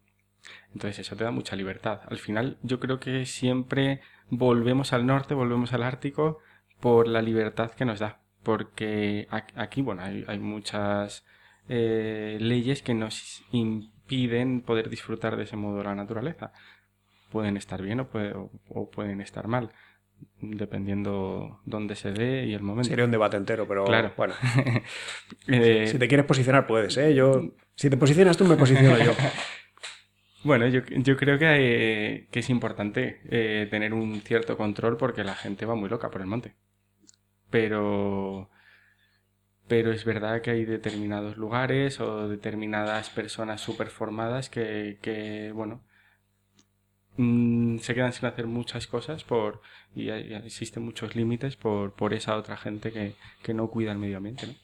[0.72, 2.00] Entonces eso te da mucha libertad.
[2.08, 6.38] Al final yo creo que siempre volvemos al norte, volvemos al Ártico
[6.80, 8.20] por la libertad que nos da.
[8.42, 9.26] Porque
[9.56, 11.24] aquí, bueno, hay, hay muchas
[11.68, 16.52] eh, leyes que nos impiden poder disfrutar de ese modo de la naturaleza.
[17.30, 19.70] Pueden estar bien o, puede- o- o pueden estar mal,
[20.40, 22.88] dependiendo dónde se dé y el momento.
[22.90, 24.12] Sería un debate entero, pero Claro.
[24.16, 24.34] bueno,
[25.48, 27.14] Eh, si te quieres posicionar puedes, ¿eh?
[27.14, 27.42] Yo,
[27.74, 29.12] si te posicionas tú, me posiciono yo.
[30.44, 31.46] Bueno, yo, yo creo que,
[32.16, 36.10] eh, que es importante eh, tener un cierto control porque la gente va muy loca
[36.10, 36.54] por el monte.
[37.50, 38.50] Pero,
[39.68, 45.82] pero es verdad que hay determinados lugares o determinadas personas súper formadas que, que, bueno,
[47.16, 49.60] mm, se quedan sin hacer muchas cosas por,
[49.94, 53.98] y hay- existen muchos límites por, por esa otra gente que, que no cuida el
[53.98, 54.54] medio ambiente, ¿no?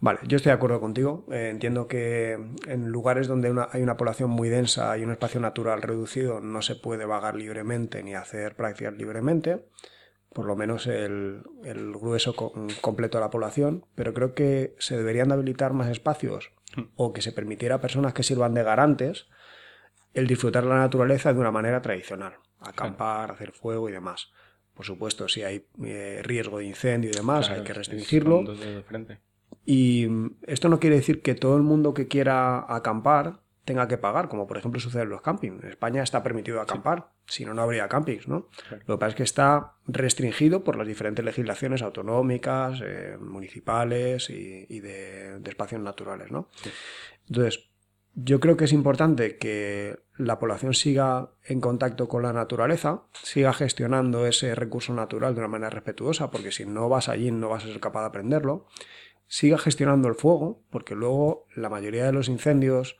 [0.00, 1.24] Vale, yo estoy de acuerdo contigo.
[1.32, 2.32] Eh, entiendo que
[2.66, 6.60] en lugares donde una- hay una población muy densa y un espacio natural reducido no
[6.62, 9.64] se puede vagar libremente ni hacer prácticas libremente,
[10.34, 14.96] por lo menos el, el grueso co- completo de la población, pero creo que se
[14.96, 16.50] deberían de habilitar más espacios
[16.96, 19.28] o que se permitiera a personas que sirvan de garantes
[20.12, 24.32] el disfrutar la naturaleza de una manera tradicional, acampar, hacer fuego y demás.
[24.74, 28.42] Por supuesto, si hay eh, riesgo de incendio y demás, Claro, hay que es- restringirlo.
[29.64, 33.96] Y mm, esto no quiere decir que todo el mundo que quiera acampar tenga que
[33.96, 35.62] pagar, como por ejemplo sucede en los campings.
[35.62, 38.48] En España está permitido acampar, si no, no habría campings, ¿no?
[38.86, 44.66] Lo que pasa es que está restringido por las diferentes legislaciones autonómicas, eh, municipales y,
[44.68, 46.50] y de, de espacios naturales, ¿no?
[46.62, 46.70] Sí.
[47.28, 47.70] Entonces,
[48.14, 53.52] yo creo que es importante que la población siga en contacto con la naturaleza, siga
[53.52, 57.64] gestionando ese recurso natural de una manera respetuosa, porque si no vas allí no vas
[57.64, 58.66] a ser capaz de aprenderlo.
[59.26, 62.96] Siga gestionando el fuego, porque luego la mayoría de los incendios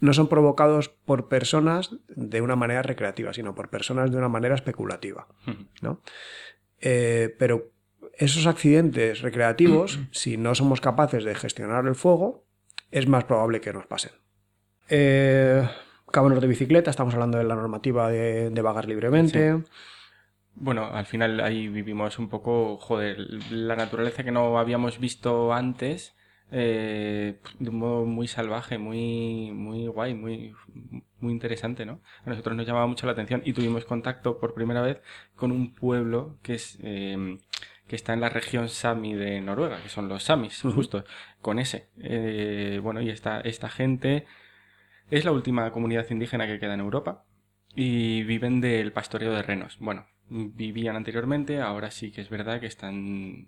[0.00, 4.54] no son provocados por personas de una manera recreativa, sino por personas de una manera
[4.54, 5.28] especulativa.
[5.80, 6.02] ¿no?
[6.80, 7.72] Eh, pero
[8.14, 12.44] esos accidentes recreativos, si no somos capaces de gestionar el fuego,
[12.90, 14.12] es más probable que nos pasen.
[14.88, 15.68] Eh,
[16.12, 19.62] Cábanos de bicicleta, estamos hablando de la normativa de, de vagar libremente.
[20.58, 23.18] Bueno, al final ahí vivimos un poco, joder,
[23.50, 26.16] la naturaleza que no habíamos visto antes,
[26.50, 30.54] eh, de un modo muy salvaje, muy, muy guay, muy,
[31.20, 32.00] muy interesante, ¿no?
[32.24, 35.02] A nosotros nos llamaba mucho la atención y tuvimos contacto por primera vez
[35.34, 37.38] con un pueblo que es eh,
[37.86, 41.04] que está en la región Sami de Noruega, que son los Samis, justo,
[41.40, 41.88] con ese.
[41.98, 44.26] Eh, bueno, y esta, esta gente
[45.10, 47.24] es la última comunidad indígena que queda en Europa
[47.74, 49.76] y viven del pastoreo de renos.
[49.78, 53.46] Bueno, vivían anteriormente, ahora sí que es verdad que están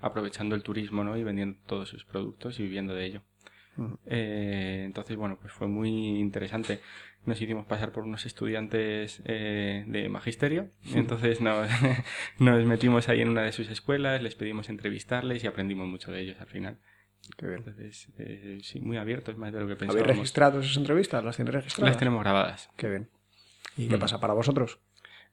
[0.00, 1.16] aprovechando el turismo ¿no?
[1.16, 3.22] y vendiendo todos sus productos y viviendo de ello.
[4.06, 6.80] Eh, entonces, bueno, pues fue muy interesante.
[7.26, 10.70] Nos hicimos pasar por unos estudiantes eh, de magisterio.
[10.94, 11.68] Entonces nos,
[12.38, 16.22] nos metimos ahí en una de sus escuelas, les pedimos entrevistarles y aprendimos mucho de
[16.22, 16.78] ellos al final.
[17.36, 17.58] Qué bien.
[17.58, 20.08] Entonces, eh, sí, muy abiertos, más de lo que ¿Habéis pensábamos.
[20.16, 21.22] registrado esas entrevistas?
[21.24, 21.90] ¿Las tenéis registradas?
[21.90, 22.70] Las tenemos grabadas.
[22.76, 23.08] Qué bien.
[23.76, 24.00] ¿Y qué Mm.
[24.00, 24.80] pasa para vosotros?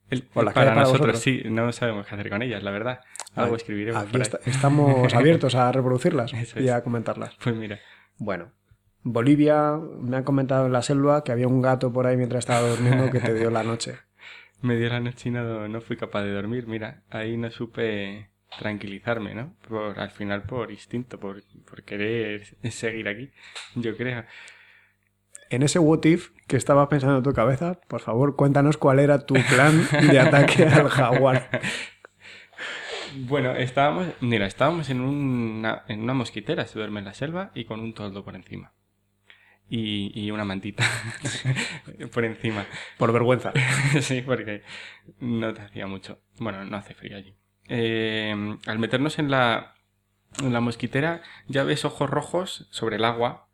[0.10, 1.20] El- O para nosotros vosotros.
[1.20, 3.02] sí, no sabemos qué hacer con ellas, la verdad.
[3.36, 4.24] Algo escribiremos Aquí por ahí.
[4.24, 6.72] está- estamos abiertos a reproducirlas Eso y es.
[6.72, 7.36] a comentarlas.
[7.44, 7.80] Pues mira,
[8.18, 8.52] Bueno,
[9.04, 12.68] Bolivia, me han comentado en la selva que había un gato por ahí mientras estaba
[12.68, 13.96] durmiendo que te dio la noche.
[14.62, 16.66] me dio la noche y no, no fui capaz de dormir.
[16.68, 19.54] Mira, ahí no supe tranquilizarme, ¿no?
[19.68, 23.32] Por, al final por instinto, por, por querer seguir aquí,
[23.76, 24.24] yo creo.
[25.50, 29.26] En ese what if que estabas pensando en tu cabeza, por favor, cuéntanos cuál era
[29.26, 31.50] tu plan de ataque al jaguar.
[33.18, 37.66] Bueno, estábamos, mira, estábamos en una, en una mosquitera, se duerme en la selva y
[37.66, 38.74] con un toldo por encima.
[39.68, 40.84] Y, y una mantita
[42.14, 42.66] por encima.
[42.98, 43.52] Por vergüenza.
[44.02, 44.64] sí, porque
[45.20, 46.20] no te hacía mucho.
[46.40, 47.36] Bueno, no hace frío allí.
[47.68, 49.76] Eh, al meternos en la,
[50.44, 53.45] en la mosquitera ya ves ojos rojos sobre el agua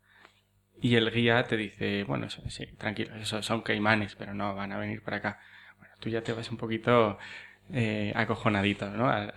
[0.82, 4.78] y el guía te dice, bueno, sí, tranquilo, esos son caimanes, pero no van a
[4.78, 5.40] venir para acá.
[5.78, 7.18] Bueno, tú ya te vas un poquito
[7.72, 9.08] eh, acojonadito, ¿no?
[9.08, 9.32] Al,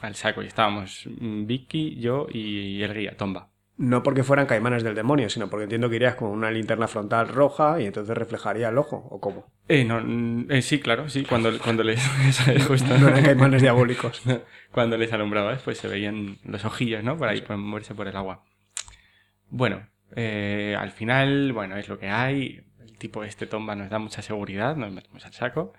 [0.00, 0.42] al, saco.
[0.42, 3.50] Y estábamos Vicky, yo y el guía, Tomba.
[3.76, 7.28] No porque fueran caimanes del demonio, sino porque entiendo que irías con una linterna frontal
[7.28, 9.52] roja y entonces reflejaría el ojo, ¿o cómo?
[9.68, 10.00] Eh, no,
[10.48, 12.00] eh, sí, claro, sí, cuando, cuando les...
[12.88, 14.22] no eran caimanes diabólicos.
[14.72, 17.18] cuando les alumbraba, pues se veían los ojillos, ¿no?
[17.18, 18.44] Por ahí, por moverse por el agua.
[19.50, 22.64] Bueno, eh, al final, bueno, es lo que hay.
[22.80, 25.72] El tipo este tomba nos da mucha seguridad, nos metemos al saco.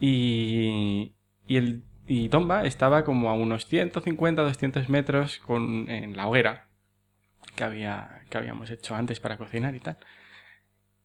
[0.00, 1.14] Y,
[1.46, 6.68] y, el, y Tomba estaba como a unos 150, 200 metros con, en la hoguera
[7.54, 9.98] que, había, que habíamos hecho antes para cocinar y tal.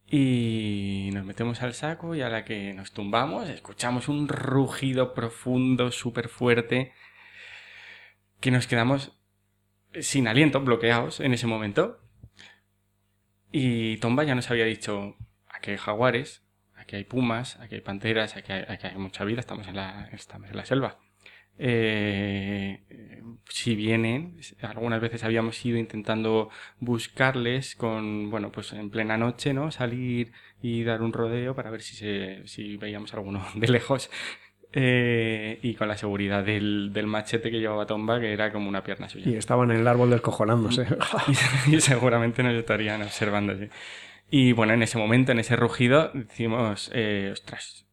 [0.09, 5.91] Y nos metemos al saco y a la que nos tumbamos escuchamos un rugido profundo,
[5.91, 6.93] súper fuerte,
[8.39, 9.16] que nos quedamos
[10.01, 11.99] sin aliento, bloqueados en ese momento.
[13.51, 15.15] Y Tomba ya nos había dicho,
[15.47, 16.43] aquí hay jaguares,
[16.75, 20.57] aquí hay pumas, aquí hay panteras, aquí hay, mucha vida, estamos en la, estamos en
[20.57, 20.99] la selva.
[21.59, 22.83] Eh,
[23.49, 29.71] si vienen, algunas veces habíamos ido intentando buscarles con, bueno, pues en plena noche, ¿no?
[29.71, 34.09] Salir y dar un rodeo para ver si, se, si veíamos alguno de lejos.
[34.79, 38.83] Eh, y con la seguridad del, del, machete que llevaba Tomba, que era como una
[38.83, 39.27] pierna suya.
[39.27, 40.85] Y estaban en el árbol descojonándose.
[41.67, 43.55] y, seguramente nos estarían observando.
[44.29, 47.87] Y bueno, en ese momento, en ese rugido, decimos, eh, ostras.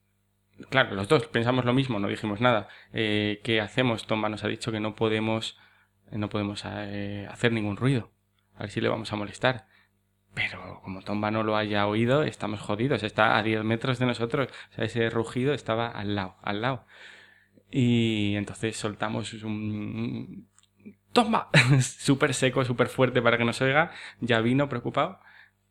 [0.68, 2.68] Claro, los dos pensamos lo mismo, no dijimos nada.
[2.92, 4.06] Eh, ¿Qué hacemos?
[4.06, 5.58] Tomba nos ha dicho que no podemos,
[6.12, 8.10] no podemos eh, hacer ningún ruido.
[8.56, 9.68] A ver si le vamos a molestar.
[10.34, 13.02] Pero como Tomba no lo haya oído, estamos jodidos.
[13.02, 14.48] Está a 10 metros de nosotros.
[14.72, 16.86] O sea, ese rugido estaba al lado, al lado.
[17.70, 20.48] Y entonces soltamos un...
[21.12, 21.50] ¡Tomba!
[21.80, 23.92] súper seco, súper fuerte para que nos oiga.
[24.20, 25.20] Ya vino preocupado.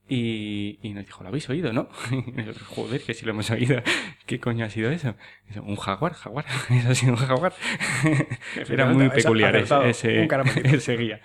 [0.08, 1.88] Y, y, nos dijo, ¿lo habéis oído, no?
[2.68, 3.82] Joder, que si lo hemos oído.
[4.26, 5.16] ¿Qué coño ha sido eso?
[5.62, 6.46] un jaguar, jaguar.
[6.70, 7.54] Eso ha sido un jaguar.
[8.70, 10.22] Era muy peculiar ese,
[10.64, 11.22] ese guía.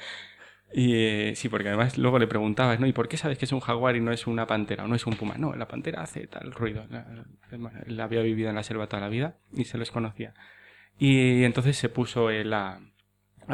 [0.73, 2.87] Y eh, sí, porque además luego le preguntabas, ¿no?
[2.87, 4.95] ¿Y por qué sabes que es un jaguar y no es una pantera o no
[4.95, 5.37] es un puma?
[5.39, 6.87] No, la pantera hace tal ruido.
[7.87, 10.35] Él había vivido en la selva toda la vida y se los conocía.
[10.99, 12.81] Y entonces se puso él a,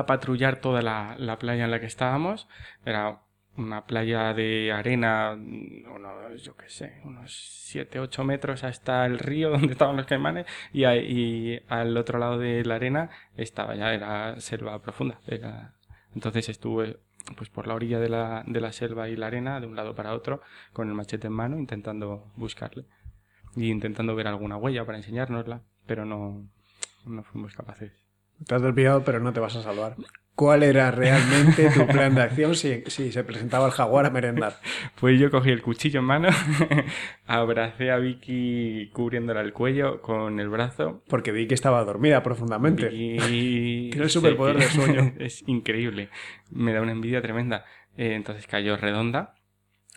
[0.07, 2.49] patrullar toda la, la, playa en la que estábamos.
[2.85, 3.21] Era
[3.57, 7.33] una playa de arena, unos, yo qué sé, unos
[7.67, 12.65] 7, 8 metros hasta el río donde estaban los caimanes y, al otro lado de
[12.65, 15.21] la arena estaba ya, era selva profunda.
[16.15, 16.99] Entonces estuve
[17.37, 19.95] pues por la orilla de la, de la selva y la arena, de un lado
[19.95, 20.41] para otro,
[20.73, 22.85] con el machete en mano, intentando buscarle.
[23.57, 26.47] Y intentando ver alguna huella para enseñárnosla, pero no,
[27.07, 27.93] no fuimos capaces.
[28.47, 29.97] Te has desviado, pero no te vas a salvar
[30.35, 34.61] cuál era realmente tu plan de acción si, si, se presentaba el jaguar a merendar.
[35.01, 36.29] Pues yo cogí el cuchillo en mano,
[37.27, 41.03] abracé a Vicky cubriéndola el cuello con el brazo.
[41.09, 42.91] Porque Vicky estaba dormida profundamente.
[42.93, 43.91] Y...
[43.91, 45.13] Tiene el superpoder del sueño.
[45.19, 46.09] es increíble.
[46.51, 47.65] Me da una envidia tremenda.
[47.97, 49.35] Eh, entonces cayó redonda.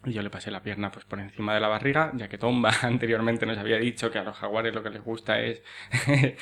[0.05, 2.71] Y yo le pasé la pierna pues por encima de la barriga, ya que Tomba
[2.81, 5.63] anteriormente nos había dicho que a los jaguares lo que les gusta es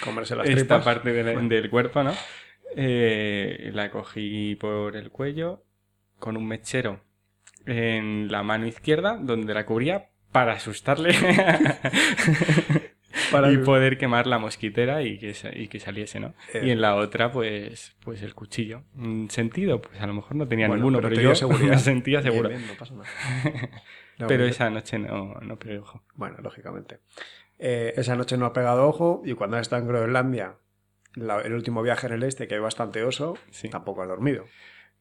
[0.03, 2.13] comerse las esta parte del cuerpo, ¿no?
[2.75, 5.63] Eh, la cogí por el cuello
[6.19, 7.01] con un mechero
[7.65, 11.13] en la mano izquierda donde la cubría para asustarle
[13.31, 16.33] para y poder quemar la mosquitera y que, y que saliese, ¿no?
[16.53, 18.83] y en la otra, pues, pues el cuchillo.
[19.29, 22.49] Sentido, pues a lo mejor no tenía ninguno, pero, yo me sentía seguro.
[24.27, 26.03] pero esa noche no, no pegué ojo.
[26.15, 26.99] Bueno, lógicamente.
[27.57, 30.57] Eh, esa noche no ha pegado ojo y cuando está en Groenlandia
[31.15, 33.37] el último viaje en el este, que hay bastante oso,
[33.71, 34.45] tampoco has dormido.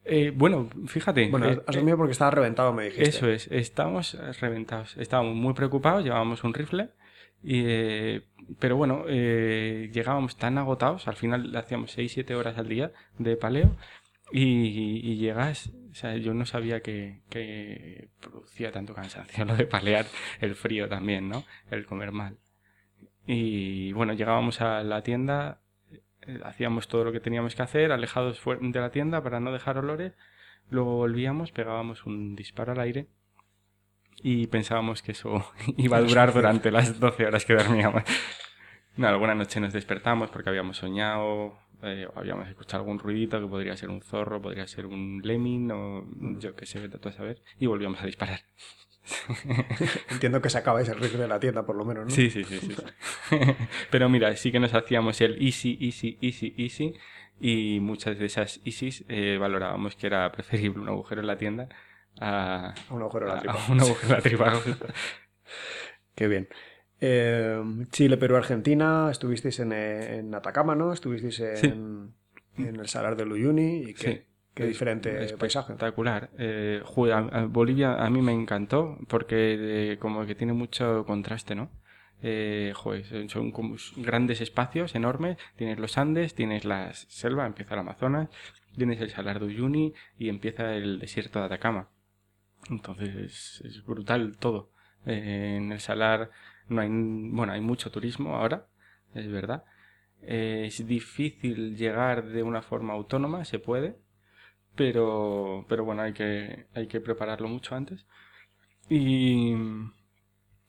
[0.04, 1.28] Eh, bueno, fíjate.
[1.28, 3.08] Bueno, eh, has dormido porque estaba reventado, me dijiste.
[3.08, 4.96] Eso es, estábamos reventados.
[4.98, 6.90] Estábamos muy preocupados, llevábamos un rifle.
[7.42, 8.22] Y, eh,
[8.58, 13.76] pero bueno, llegábamos tan agotados, al final hacíamos 6-7 horas al día de paleo.
[14.32, 20.06] Y, llegas, o sea, yo no sabía que, que producía tanto cansancio lo de palear,
[20.40, 21.44] el frío también, ¿no?
[21.70, 22.38] El comer mal.
[23.26, 25.63] Y bueno, llegábamos a la tienda, eh,
[26.44, 30.12] hacíamos todo lo que teníamos que hacer, alejados de la tienda para no dejar olores,
[30.70, 33.06] luego volvíamos, pegábamos un disparo al aire
[34.22, 35.44] y pensábamos que eso
[35.76, 38.02] iba a durar durante las 12 horas que dormíamos.
[38.96, 43.76] No, alguna noche nos despertamos porque habíamos soñado, eh, habíamos escuchado algún ruidito que podría
[43.76, 46.06] ser un zorro, podría ser un lemming o
[46.38, 48.40] yo qué sé, vete tú a saber, y volvíamos a disparar.
[50.10, 52.10] Entiendo que sacabais el ritmo de la tienda, por lo menos, ¿no?
[52.10, 52.74] Sí, sí, sí, sí.
[53.90, 56.94] Pero mira, sí que nos hacíamos el easy, easy, easy, easy,
[57.40, 61.68] y muchas de esas easys eh, valorábamos que era preferible un agujero en la tienda
[62.20, 63.58] a, un agujero en la tripa.
[63.70, 64.52] un agujero en la tripa.
[66.14, 66.48] Qué bien.
[67.00, 70.92] Eh, Chile, Perú, Argentina, estuvisteis en, en Atacama, ¿no?
[70.92, 72.14] Estuvisteis en,
[72.56, 75.72] en el Salar de Uyuni y qué, qué diferente paisaje.
[75.72, 76.30] Espectacular.
[76.38, 76.82] Eh,
[77.48, 81.70] Bolivia a mí me encantó porque eh, como que tiene mucho contraste, ¿no?
[82.22, 85.36] Eh, joder, son como grandes espacios enormes.
[85.56, 88.30] Tienes los Andes, tienes la selva, empieza el Amazonas,
[88.76, 91.90] tienes el Salar de Uyuni y empieza el desierto de Atacama.
[92.70, 94.70] Entonces es brutal todo.
[95.06, 96.30] Eh, en el Salar
[96.68, 98.68] no hay, bueno, hay mucho turismo ahora,
[99.14, 99.64] es verdad.
[100.22, 103.98] Eh, es difícil llegar de una forma autónoma, se puede,
[104.76, 108.06] pero, pero bueno, hay que, hay que prepararlo mucho antes.
[108.88, 109.54] Y,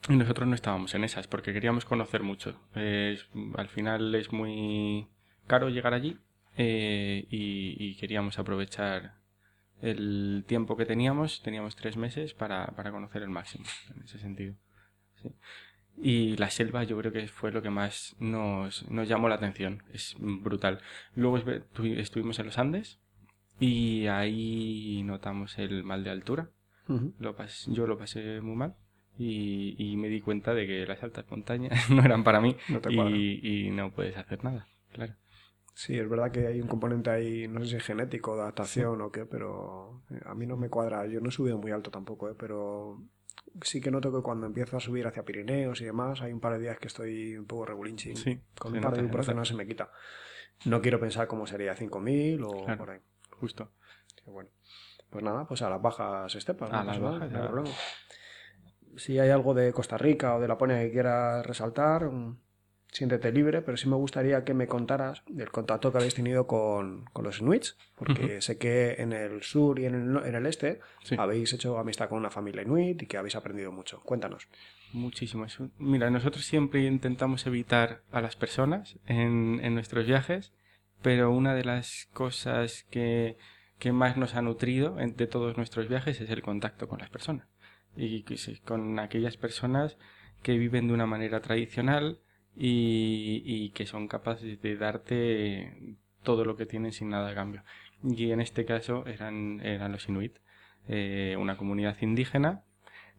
[0.10, 2.60] nosotros no estábamos en esas porque queríamos conocer mucho.
[2.76, 5.08] al final es muy
[5.48, 6.20] caro llegar allí
[6.58, 9.16] eh, y, queríamos aprovechar
[9.82, 14.56] el tiempo que teníamos, teníamos tres meses para, para conocer el máximo en ese sentido.
[15.98, 19.84] Y la selva yo creo que fue lo que más nos, nos llamó la atención.
[19.92, 20.82] Es brutal.
[21.16, 23.00] Luego estuvimos en los Andes
[23.60, 26.50] y ahí notamos el mal de altura.
[26.88, 27.36] lo
[27.68, 28.76] yo lo pasé muy mal.
[29.18, 32.58] Y, y, me di cuenta de que las altas montañas no eran para mí
[32.90, 35.14] y, y, no puedes hacer nada, claro.
[35.74, 39.02] Sí, es verdad que hay un componente ahí, no sé si es genético, de adaptación
[39.02, 41.06] o qué, pero eh, a mí no me cuadra.
[41.06, 42.36] Yo no he subido muy alto tampoco, ¿eh?
[42.38, 43.04] pero
[43.62, 46.54] sí que noto que cuando empiezo a subir hacia Pirineos y demás, hay un par
[46.54, 48.16] de días que estoy un poco regulinching.
[48.16, 49.92] Sí, Con un par de ibuprofeno no se me quita.
[50.64, 53.00] No quiero pensar cómo sería 5.000 o por ahí.
[53.40, 53.72] Justo.
[54.26, 54.50] bueno.
[55.10, 56.72] Pues nada, pues a las bajas estepas.
[56.72, 57.32] A las bajas,
[58.98, 62.38] Si hay algo de Costa Rica o de Laponia que quieras resaltar, mm,
[62.96, 67.06] siéntete libre, pero sí me gustaría que me contaras del contacto que habéis tenido con,
[67.22, 70.80] los Inuits, porque sé que en el sur y en el, en el este
[71.18, 74.00] habéis hecho amistad con una familia Inuit y que habéis aprendido mucho.
[74.02, 74.48] Cuéntanos.
[74.94, 75.46] Muchísimo.
[75.78, 80.54] Mira, nosotros siempre intentamos evitar a las personas en, en nuestros viajes,
[81.02, 83.38] pero una de las cosas que,
[83.80, 87.48] que más nos ha nutrido de todos nuestros viajes es el contacto con las personas.
[87.96, 88.26] Y
[88.66, 89.98] con aquellas personas
[90.44, 92.20] que viven de una manera tradicional,
[92.56, 97.64] y, que son capaces de darte todo lo que tienen sin nada a cambio.
[98.04, 100.38] Y en este caso eran, eran los Inuit,
[100.88, 102.64] eh, una comunidad indígena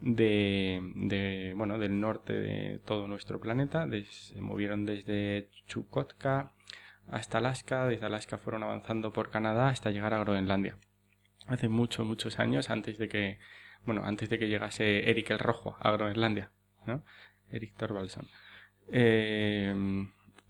[0.01, 3.87] de, de, bueno, del norte de todo nuestro planeta.
[4.09, 6.53] se movieron desde Chukotka
[7.11, 10.77] hasta Alaska, desde Alaska fueron avanzando por Canadá hasta llegar a Groenlandia.
[11.47, 13.39] Hace muchos, muchos años antes de que,
[13.85, 16.51] bueno, antes de que llegase Eric el Rojo a Groenlandia,
[16.87, 17.05] ¿no?
[17.51, 18.27] Eric Thorvaldson.
[18.91, 19.75] Eh,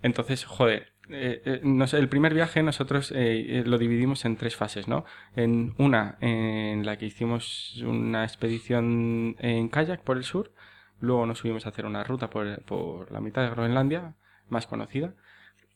[0.03, 5.05] entonces, joder, eh, eh, el primer viaje nosotros lo dividimos en tres fases, ¿no?
[5.35, 10.53] En una en la que hicimos una expedición en kayak por el sur,
[11.01, 14.15] luego nos subimos a hacer una ruta por, por la mitad de Groenlandia,
[14.49, 15.15] más conocida,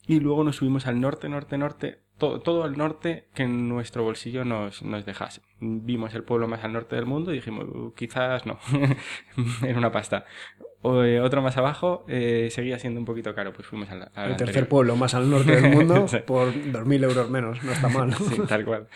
[0.06, 4.04] y luego nos subimos al norte, norte, norte, todo, todo al norte que en nuestro
[4.04, 5.42] bolsillo nos, nos dejase.
[5.60, 8.58] Vimos el pueblo más al norte del mundo y dijimos, uh, quizás no,
[9.62, 10.24] en una pasta.
[10.82, 14.36] O, eh, otro más abajo eh, seguía siendo un poquito caro, pues fuimos al, El
[14.36, 18.14] tercer pueblo más al norte del mundo por 2.000 euros menos, no está mal.
[18.14, 18.88] sí, tal cual.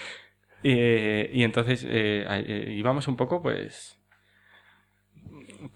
[0.62, 3.98] y entonces eh, íbamos un poco, pues,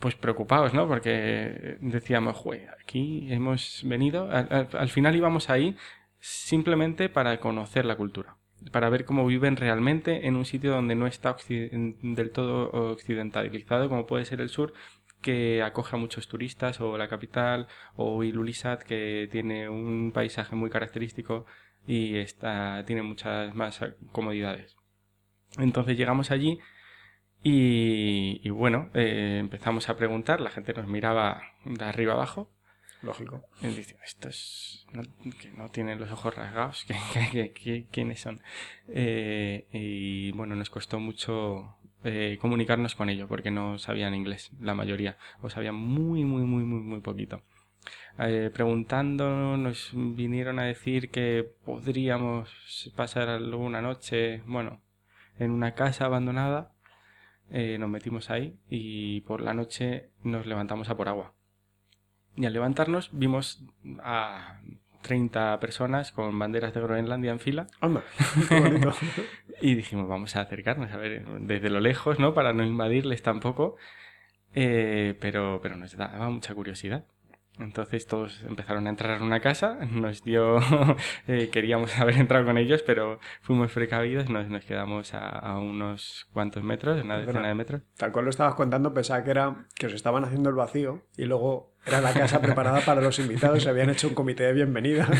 [0.00, 0.86] pues preocupados, ¿no?
[0.86, 5.76] Porque decíamos, Jue, aquí hemos venido, al, final íbamos ahí
[6.20, 8.36] simplemente para conocer la cultura,
[8.72, 14.06] para ver cómo viven realmente en un sitio donde no está del todo occidentalizado, como
[14.06, 14.72] puede ser el sur,
[15.20, 20.70] que acoge a muchos turistas, o la capital, o Ilulissat, que tiene un paisaje muy
[20.70, 21.44] característico
[21.86, 23.80] y está, tiene muchas más
[24.12, 24.76] comodidades.
[25.58, 26.60] Entonces llegamos allí
[27.42, 32.50] y, bueno, eh, empezamos a preguntar, la gente nos miraba de arriba abajo.
[33.00, 33.44] Lógico.
[33.62, 35.02] Y dice, estos no,
[35.40, 36.84] que no tienen los ojos rasgados,
[37.92, 38.40] quiénes son?
[38.88, 44.74] Eh, y bueno, nos costó mucho eh, comunicarnos con ellos porque no sabían inglés, la
[44.74, 47.42] mayoría, o sabían muy, muy, muy, muy, muy poquito.
[48.18, 54.80] eh, preguntando, nos vinieron a decir que podríamos pasar alguna noche, bueno,
[55.38, 56.72] en una casa abandonada.
[57.50, 61.32] Eh, nos metimos ahí y por la noche nos levantamos a por agua.
[62.36, 63.64] Y al levantarnos vimos
[64.00, 64.60] a
[65.02, 67.66] 30 personas con banderas de Groenlandia en fila.
[67.80, 68.04] Anda,
[69.60, 72.34] y dijimos, vamos a acercarnos, a ver, desde lo lejos, ¿no?
[72.34, 73.76] Para no invadirles tampoco.
[74.54, 77.04] Eh, pero, pero nos daba mucha curiosidad.
[77.58, 80.58] Entonces todos empezaron a entrar en una casa, nos dio,
[81.26, 86.28] eh, queríamos haber entrado con ellos, pero fuimos precavidos, nos, nos quedamos a, a unos
[86.32, 87.82] cuantos metros, una decena de metros.
[87.96, 91.24] Tal cual lo estabas contando, pensaba que era que os estaban haciendo el vacío y
[91.24, 95.08] luego era la casa preparada para los invitados, se habían hecho un comité de bienvenida.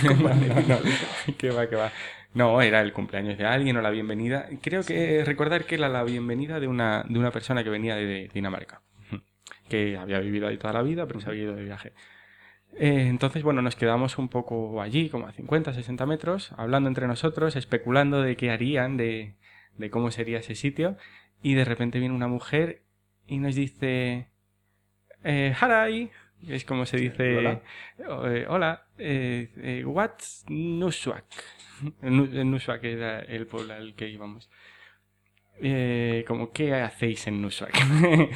[0.68, 0.78] No,
[1.39, 1.91] que va, que va.
[2.34, 4.49] No, era el cumpleaños de alguien o la bienvenida.
[4.61, 8.07] Creo que recordar que era la bienvenida de una, de una persona que venía de,
[8.07, 8.82] de Dinamarca,
[9.68, 11.93] que había vivido ahí toda la vida, pero se había ido de viaje.
[12.74, 17.06] Eh, entonces, bueno, nos quedamos un poco allí, como a 50, 60 metros, hablando entre
[17.06, 19.34] nosotros, especulando de qué harían, de,
[19.76, 20.96] de cómo sería ese sitio,
[21.42, 22.82] y de repente viene una mujer
[23.26, 24.28] y nos dice,
[25.24, 26.10] eh, Harai,
[26.46, 27.62] es como se dice, Hola.
[28.32, 31.24] eh, hola, eh, eh, what's Nuswak?
[32.02, 34.48] Nu- Nuswak era el pueblo al que íbamos.
[35.60, 37.74] Eh, como, ¿qué hacéis en Nuswak?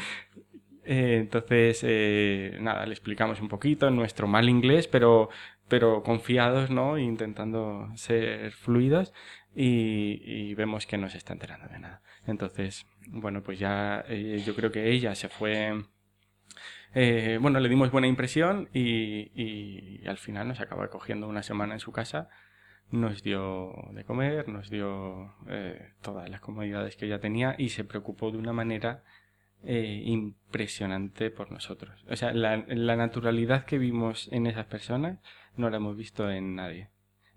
[0.85, 5.29] Eh, entonces, eh, nada, le explicamos un poquito en nuestro mal inglés, pero,
[5.69, 6.99] pero confiados, ¿no?
[6.99, 9.13] Intentando ser fluidos
[9.55, 12.03] y, vemos que no se está enterando de nada.
[12.27, 15.85] Entonces, bueno, pues ya eh, yo creo que ella se fue...
[16.95, 21.81] eh, bueno, le dimos buena impresión y, al final nos acaba cogiendo una semana en
[21.81, 22.29] su casa.
[22.91, 25.35] Nos dio de comer, nos dio
[26.03, 29.03] todas las comodidades que ella tenía y se preocupó de una manera
[29.65, 32.05] eh, impresionante por nosotros.
[32.11, 32.57] O sea, la,
[32.97, 35.19] naturalidad que vimos en esas personas
[35.57, 36.89] no la hemos visto en nadie.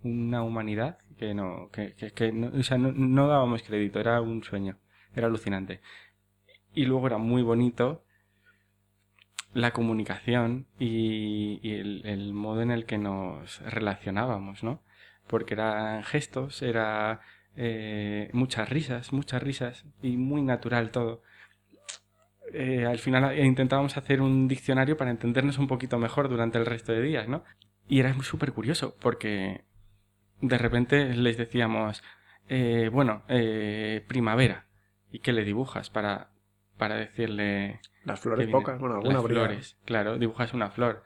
[0.03, 4.43] Una humanidad que no, que, que, que no, o sea, no, dábamos crédito, era un
[4.43, 4.77] sueño,
[5.15, 5.81] era alucinante.
[6.73, 8.03] Y luego era muy bonito
[9.53, 14.81] la comunicación y, el modo en el que nos relacionábamos, ¿no?
[15.27, 17.21] Porque eran gestos, era
[17.55, 21.21] eh, muchas risas, muchas risas y muy natural todo
[22.55, 26.91] eh, al final intentábamos hacer un diccionario para entendernos un poquito mejor durante el resto
[26.91, 27.43] de días, ¿no?
[27.87, 29.63] Y era súper curioso porque
[30.41, 32.03] de repente les decíamos,
[32.49, 34.65] eh, bueno, eh, primavera.
[35.11, 36.29] ¿Y qué le dibujas para,
[36.77, 37.79] para decirle...
[38.03, 41.03] Las flores pocas, bueno, alguna Las flores, claro, dibujas una flor.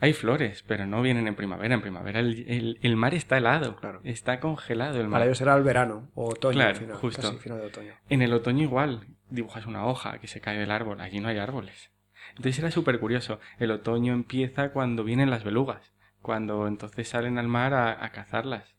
[0.00, 1.74] Hay flores, pero no vienen en primavera.
[1.76, 4.00] En primavera el, el- el mar está helado, Claro.
[4.02, 5.12] está congelado el mar.
[5.20, 7.22] Para ellos era el verano o otoño, Claro, final, justo.
[7.22, 7.94] casi final de otoño.
[8.08, 11.38] En el otoño igual, dibujas una hoja que se cae del árbol, allí no hay
[11.38, 11.90] árboles.
[12.30, 13.40] Entonces era súper curioso.
[13.58, 18.74] El otoño empieza cuando vienen las belugas, cuando entonces salen al mar a, cazarlas.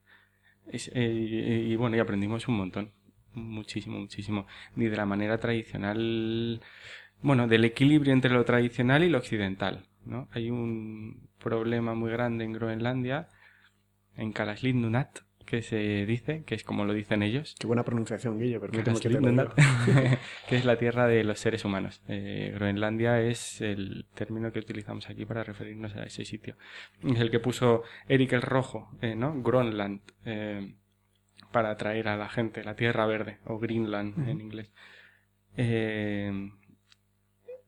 [0.68, 2.92] Eh, y, y bueno, y aprendimos un montón,
[3.34, 4.48] muchísimo, muchísimo.
[4.76, 6.62] Ni de la manera tradicional,
[7.22, 10.28] bueno, del equilibrio entre lo tradicional y lo occidental, ¿no?
[10.32, 13.30] Hay un problema muy grande en Groenlandia,
[14.16, 18.40] en Kalaslit Nunat, que se dice, que es como lo dicen ellos, Qué buena pronunciación,
[18.40, 19.10] Guillo, permíteme que
[20.50, 22.02] que es la tierra de los seres humanos.
[22.08, 26.56] Eh, Groenlandia es el término que utilizamos aquí para referirnos a ese sitio.
[27.04, 29.42] Es el que puso Eric el Rojo, eh, ¿no?
[29.42, 30.76] Groenland, eh,
[31.52, 34.72] para atraer a la gente, la tierra verde, o Greenland en inglés.
[35.58, 36.52] Eh,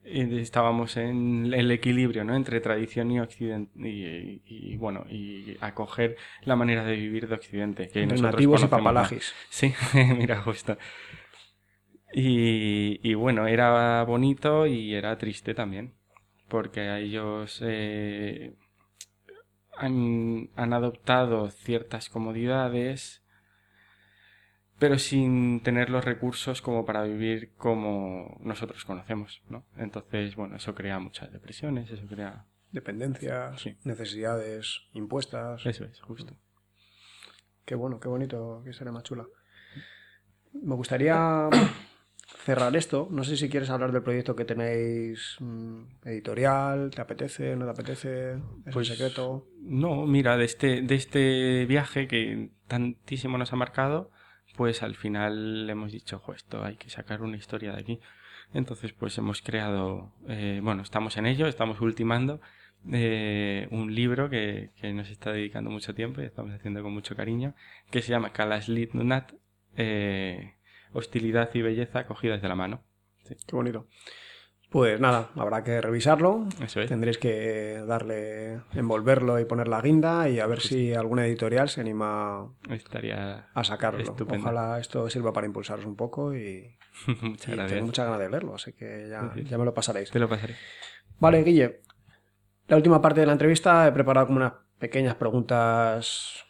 [0.10, 2.36] estábamos en el equilibrio ¿no?
[2.36, 7.36] entre tradición y occidente y, y- y, bueno y acoger la manera de vivir de
[7.36, 8.72] occidente que Entre nativos y más.
[8.72, 9.34] papalagis.
[9.49, 9.74] Sí,
[10.18, 10.78] mira, justo.
[12.14, 15.93] Y, y bueno, era bonito y era triste también,
[16.47, 18.55] porque a ellos eh,
[19.78, 23.24] han, han adoptado ciertas comodidades,
[24.80, 29.65] pero sin tener los recursos como para vivir como nosotros conocemos, ¿no?
[29.78, 32.45] Entonces, bueno, eso crea muchas depresiones, eso crea...
[32.71, 33.78] Dependencias, Sí.
[33.86, 35.65] necesidades impuestas.
[35.65, 36.36] Eso es, justo.
[37.65, 39.25] Qué bueno, qué bonito, que será más chula.
[40.53, 41.49] Me gustaría
[42.45, 43.07] cerrar esto.
[43.09, 47.55] No sé si quieres hablar del proyecto que tenéis mm, editorial, ¿te apetece?
[47.55, 48.34] ¿No te apetece?
[48.65, 49.47] ¿Es Pues- un secreto?
[49.61, 54.11] No, mira, de este, de este viaje que tantísimo nos ha marcado,
[54.58, 57.99] pues al final hemos dicho, jo, esto hay que sacar una historia de aquí.
[58.53, 62.41] Entonces, pues hemos creado, eh, bueno, estamos en ello, estamos ultimando
[62.91, 67.16] eh, un libro que, que nos está dedicando mucho tiempo y estamos haciendo con mucho
[67.16, 67.53] cariño,
[67.91, 69.34] que se llama Kalaslit Nunat,
[69.76, 70.55] eh,
[70.93, 72.84] Hostilidad y Belleza cogidas de la mano.
[73.28, 73.88] Qué bonito.
[74.70, 76.45] Pues nada, habrá que revisarlo.
[76.61, 76.89] Eso es.
[76.89, 81.80] Tendréis que darle, envolverlo y poner la guinda y a ver si alguna editorial se
[81.82, 84.01] anima Estaría a sacarlo.
[84.03, 84.43] estupendo.
[84.43, 86.76] Ojalá esto sirva para impulsaros un poco y,
[87.22, 87.72] Muchas y gracias.
[87.72, 90.11] tengo muchas ganas de leerlo, así que ya, ya me lo pasaréis.
[90.11, 90.55] Te lo pasaré.
[91.20, 91.82] Vale, Guille.
[92.68, 96.43] La última parte de la entrevista he preparado como unas pequeñas preguntas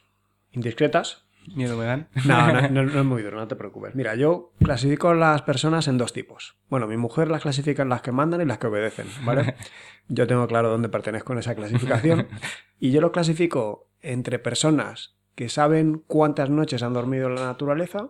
[0.51, 1.26] indiscretas.
[1.55, 2.09] Miedo me dan.
[2.25, 3.95] No, no, no- no es muy duro, no te preocupes.
[3.95, 6.57] Mira, yo clasifico a las personas en dos tipos.
[6.69, 9.55] Bueno, mi mujer las clasifica en las que mandan y las que obedecen, ¿vale?
[10.09, 12.27] Yo tengo claro dónde pertenezco en esa clasificación.
[12.79, 18.09] Y yo lo clasifico entre personas que saben cuántas noches han dormido en la naturaleza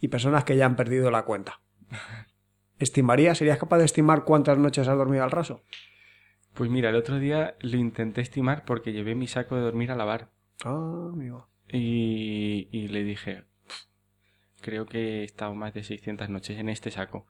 [0.00, 1.60] y personas que ya han perdido la cuenta.
[2.78, 5.62] ¿Estimarías, serías capaz de estimar cuántas noches has dormido al raso?
[6.54, 9.96] Pues mira, el otro día lo intenté estimar porque llevé mi saco de dormir a
[9.96, 10.30] lavar.
[10.64, 11.48] Ah, amigo.
[11.76, 13.82] Y, y le dije, "Pf,
[14.60, 17.26] creo que he estado más de 600 noches en este saco.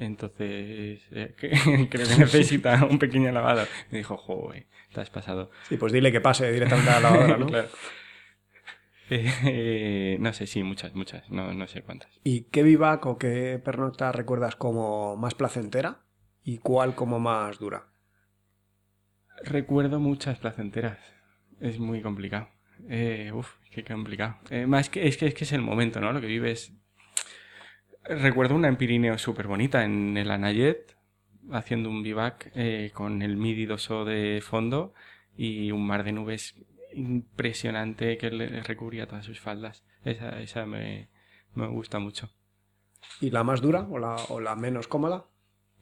[0.00, 1.50] Entonces, eh, que-
[1.88, 3.66] creo que necesita un pequeño lavado.
[3.90, 5.50] Me dijo, joder, te has pasado.
[5.68, 7.46] Sí, pues dile que pase directamente a la lavadora, ¿no?
[7.50, 7.68] Claro.
[9.10, 11.30] Eh, no sé, sí, muchas, muchas.
[11.30, 12.10] No, no sé cuántas.
[12.24, 16.02] ¿Y qué vivac o qué pernocta recuerdas como más placentera
[16.44, 17.86] y cuál como más dura?
[19.44, 20.98] Recuerdo muchas placenteras.
[21.60, 22.48] Es muy complicado.
[22.88, 24.36] Eh, uf, qué complicado.
[24.50, 26.12] Eh, más que es, que es que es el momento, ¿no?
[26.12, 26.72] Lo que vives.
[28.04, 30.96] Recuerdo una en Pirineo súper bonita, en el Anayet,
[31.52, 34.94] haciendo un bivac eh, con el midi doso de fondo
[35.36, 36.54] y un mar de nubes
[36.94, 39.84] impresionante que le recubría todas sus faldas.
[40.04, 41.08] Esa, esa me,
[41.54, 42.30] me gusta mucho.
[43.20, 45.26] ¿Y la más dura o la, o la menos cómoda?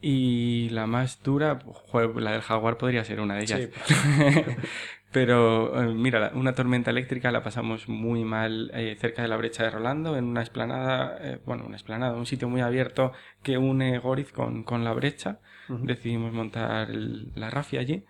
[0.01, 3.69] Y la más dura, joder, la del jaguar podría ser una de ellas.
[3.85, 3.95] Sí.
[5.19, 9.63] Pero eh, mira, una tormenta eléctrica la pasamos muy mal eh, cerca de la brecha
[9.63, 13.97] de Rolando, en una esplanada, eh, bueno, una esplanada, un sitio muy abierto que une
[13.97, 15.39] Goriz con, con la brecha.
[15.87, 18.05] Decidimos montar el- la rafia allí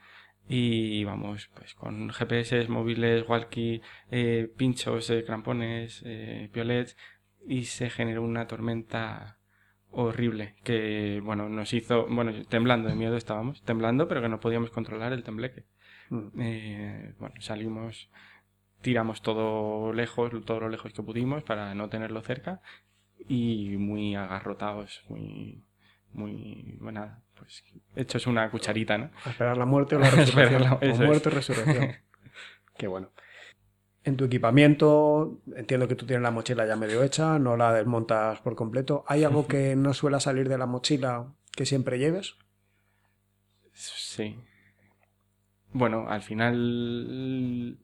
[0.50, 3.82] y vamos, pues con GPS, móviles, walkie,
[4.12, 6.04] eh, pinchos, crampones,
[6.52, 6.98] piolets
[7.48, 9.38] y se generó una tormenta
[9.92, 14.72] horrible que, bueno, nos hizo, bueno, temblando de miedo estábamos, temblando, pero que no podíamos
[14.72, 15.64] controlar el tembleque.
[16.10, 16.28] Mm.
[16.40, 18.10] Eh, bueno, salimos,
[18.82, 22.62] tiramos todo lejos, todo lo lejos que pudimos para no tenerlo cerca
[23.28, 25.64] y muy agarrotados, muy,
[26.14, 27.64] muy, bueno, nada, pues
[27.96, 29.10] hechos una cucharita, ¿no?
[29.26, 30.62] A esperar la muerte o la resurrección.
[30.64, 31.08] la- o eso es.
[31.08, 31.92] muerte o resurrección.
[32.78, 33.12] Qué bueno.
[34.04, 38.40] En tu equipamiento, entiendo que tú tienes la mochila ya medio hecha, no la desmontas
[38.40, 39.04] por completo.
[39.08, 42.36] ¿Hay algo que no suela salir de la mochila que siempre lleves?
[43.74, 44.38] Sí.
[45.74, 47.78] Bueno, al final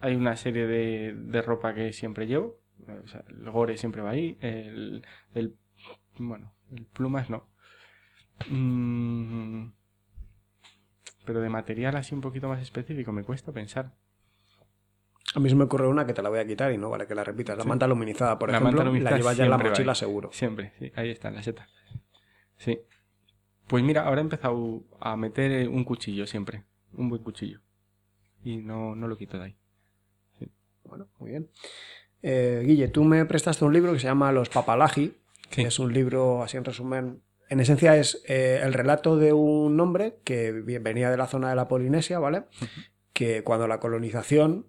[0.00, 2.58] hay una serie de, de ropa que siempre llevo.
[3.04, 4.36] O sea, el gore siempre va ahí.
[4.40, 5.56] El, el-
[6.18, 7.48] bueno, el plumas no.
[8.50, 9.68] Mm,
[11.24, 13.94] pero de material así un poquito más específico me cuesta pensar.
[15.34, 17.06] A mí se me ocurre una que te la voy a quitar y no vale
[17.06, 17.56] que la repitas.
[17.56, 17.68] La Sí.
[17.68, 20.30] manta luminizada, por La ejemplo, manta luminizada la llevas ya en la mochila seguro.
[20.32, 21.68] Siempre, sí, ahí está la seta.
[22.56, 22.80] Sí.
[23.66, 26.64] Pues mira, ahora he empezado a meter un cuchillo siempre.
[26.92, 27.60] Un buen cuchillo.
[28.42, 29.56] Y no, no lo quito de ahí.
[30.84, 31.50] Bueno, muy bien.
[32.22, 35.16] Eh, Guille, tú me prestaste un libro que se llama Los Papalagi.
[35.50, 35.62] Sí.
[35.62, 40.18] Es un libro, así en resumen, en esencia es eh, el relato de un hombre
[40.24, 42.44] que venía de la zona de la Polinesia, ¿vale?
[43.12, 44.66] Que cuando la colonización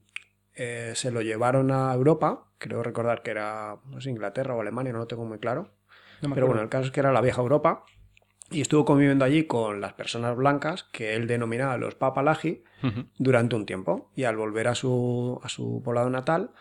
[0.56, 4.94] eh, se lo llevaron a Europa, creo recordar que era no sé, Inglaterra o Alemania,
[4.94, 5.74] no lo tengo muy claro.
[6.22, 7.86] No Pero bueno, el caso es que era la vieja Europa
[8.52, 13.06] y estuvo conviviendo allí con las personas blancas que él denominaba los papalagi Ujú.
[13.18, 16.52] durante un tiempo y al volver a su, a su poblado natal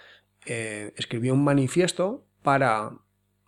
[0.47, 2.91] eh, escribió un manifiesto para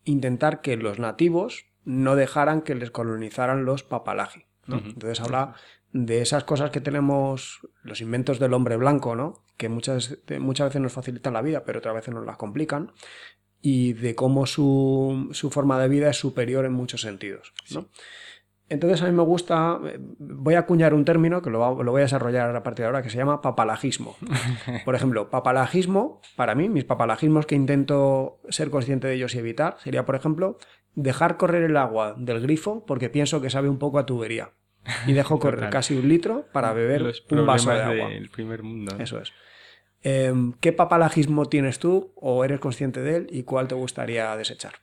[0.04, 3.82] intentar que los nativos no dejaran que les colonizaran los.
[3.82, 4.40] Ujú.
[4.68, 5.54] Entonces habla
[5.92, 9.44] de esas cosas que tenemos, los inventos del hombre blanco, ¿no?
[9.56, 12.92] que muchas, muchas veces nos facilitan la vida, pero otras veces nos las complican,
[13.60, 17.52] y de cómo su, su forma de vida es superior en muchos sentidos.
[17.70, 17.88] ¿no?
[18.70, 22.04] Entonces a mí me gusta, eh, voy a acuñar un término que lo, voy a
[22.04, 24.16] desarrollar a partir de ahora, que se llama papalagismo.
[24.84, 29.76] Por ejemplo, papalagismo, para mí, mis papalagismos que intento ser consciente de ellos y evitar,
[29.80, 30.56] sería, por ejemplo,
[30.94, 34.52] dejar correr el agua del grifo porque pienso que sabe un poco a tubería.
[35.06, 38.08] Y dejo correr casi un litro para beber Los un vaso de agua.
[38.08, 38.94] del primer mundo.
[39.00, 39.32] Eso es.
[40.02, 44.74] Em, ¿Qué papalagismo tienes tú o eres consciente de él y cuál te gustaría desechar?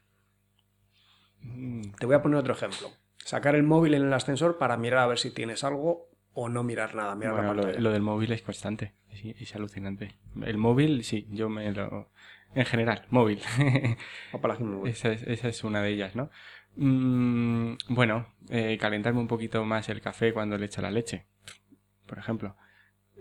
[1.42, 2.90] Mm, Te voy a poner otro ejemplo.
[3.28, 6.64] Sacar el móvil en el ascensor para mirar a ver si tienes algo o no
[6.64, 8.94] mirar nada, mirar bueno, la lo, del móvil es constante.
[9.10, 10.16] Es, es alucinante.
[10.42, 12.10] El móvil, sí, yo me lo.
[12.56, 13.42] En general, móvil.
[14.86, 16.30] Esa, es, esa es una de ellas, ¿no?
[16.78, 21.26] Mm, bueno, eh, calentarme un poquito más el café cuando le echo la leche,
[22.06, 22.56] por ejemplo.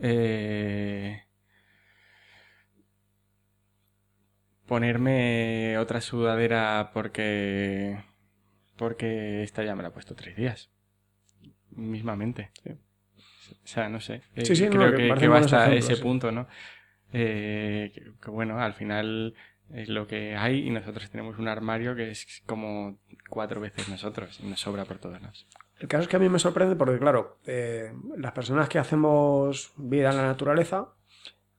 [0.00, 1.20] Eh,
[4.66, 7.98] ponerme otra sudadera porque
[8.76, 10.70] porque esta ya me la he puesto tres días.
[11.70, 12.50] Mismamente.
[12.68, 14.22] O sea no sé.
[14.34, 16.48] Eh, Sí, sí, no, creo que que, va hasta ejemplos, ese punto no
[17.12, 19.34] Eh, que, que bueno al final
[19.72, 22.98] es lo que hay y nosotros tenemos un armario que es como
[23.28, 25.46] cuatro veces nosotros y nos sobra por todos lados.
[25.78, 29.72] El caso es que a mí me sorprende porque, claro, eh, las personas que hacemos
[29.76, 30.94] vida en la naturaleza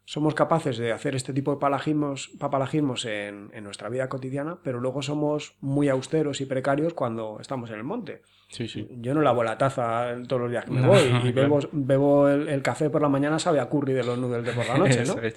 [0.09, 4.79] somos capaces de hacer este tipo de palagismos, papalagismos en, en nuestra vida cotidiana, pero
[4.79, 8.21] luego somos muy austeros y precarios cuando estamos en el monte.
[8.47, 11.33] sí sí Yo no lavo la taza todos los días que me No, voy y
[11.33, 11.49] claro.
[11.49, 14.53] bebo, bebo el, el café por la mañana, sabe a curry de los noodles de
[14.53, 15.17] por la noche, ¿no?
[15.21, 15.35] Es.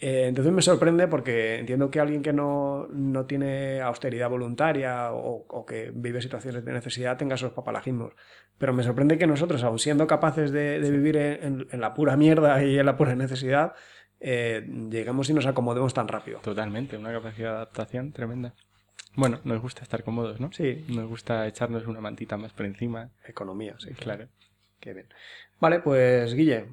[0.00, 5.44] Eh, entonces me sorprende porque entiendo que alguien que no, no tiene austeridad voluntaria o,
[5.48, 8.12] o que vive situaciones de necesidad tenga esos papalagismos.
[8.58, 12.62] Pero me sorprende que nosotros, aun siendo capaces de, de vivir en la pura mierda
[12.64, 13.74] y en la pura necesidad,
[14.20, 16.40] eh, lleguemos y nos acomodemos tan rápido.
[16.40, 18.54] Totalmente, una capacidad de adaptación tremenda.
[19.14, 20.52] Bueno, nos gusta estar cómodos, ¿no?
[20.52, 23.10] Sí, Nos gusta echarnos una mantita más por encima.
[23.26, 23.90] economía, sí.
[23.94, 24.28] Claro.
[24.80, 25.08] Qué bien.
[25.60, 26.66] Vale, pues Guille,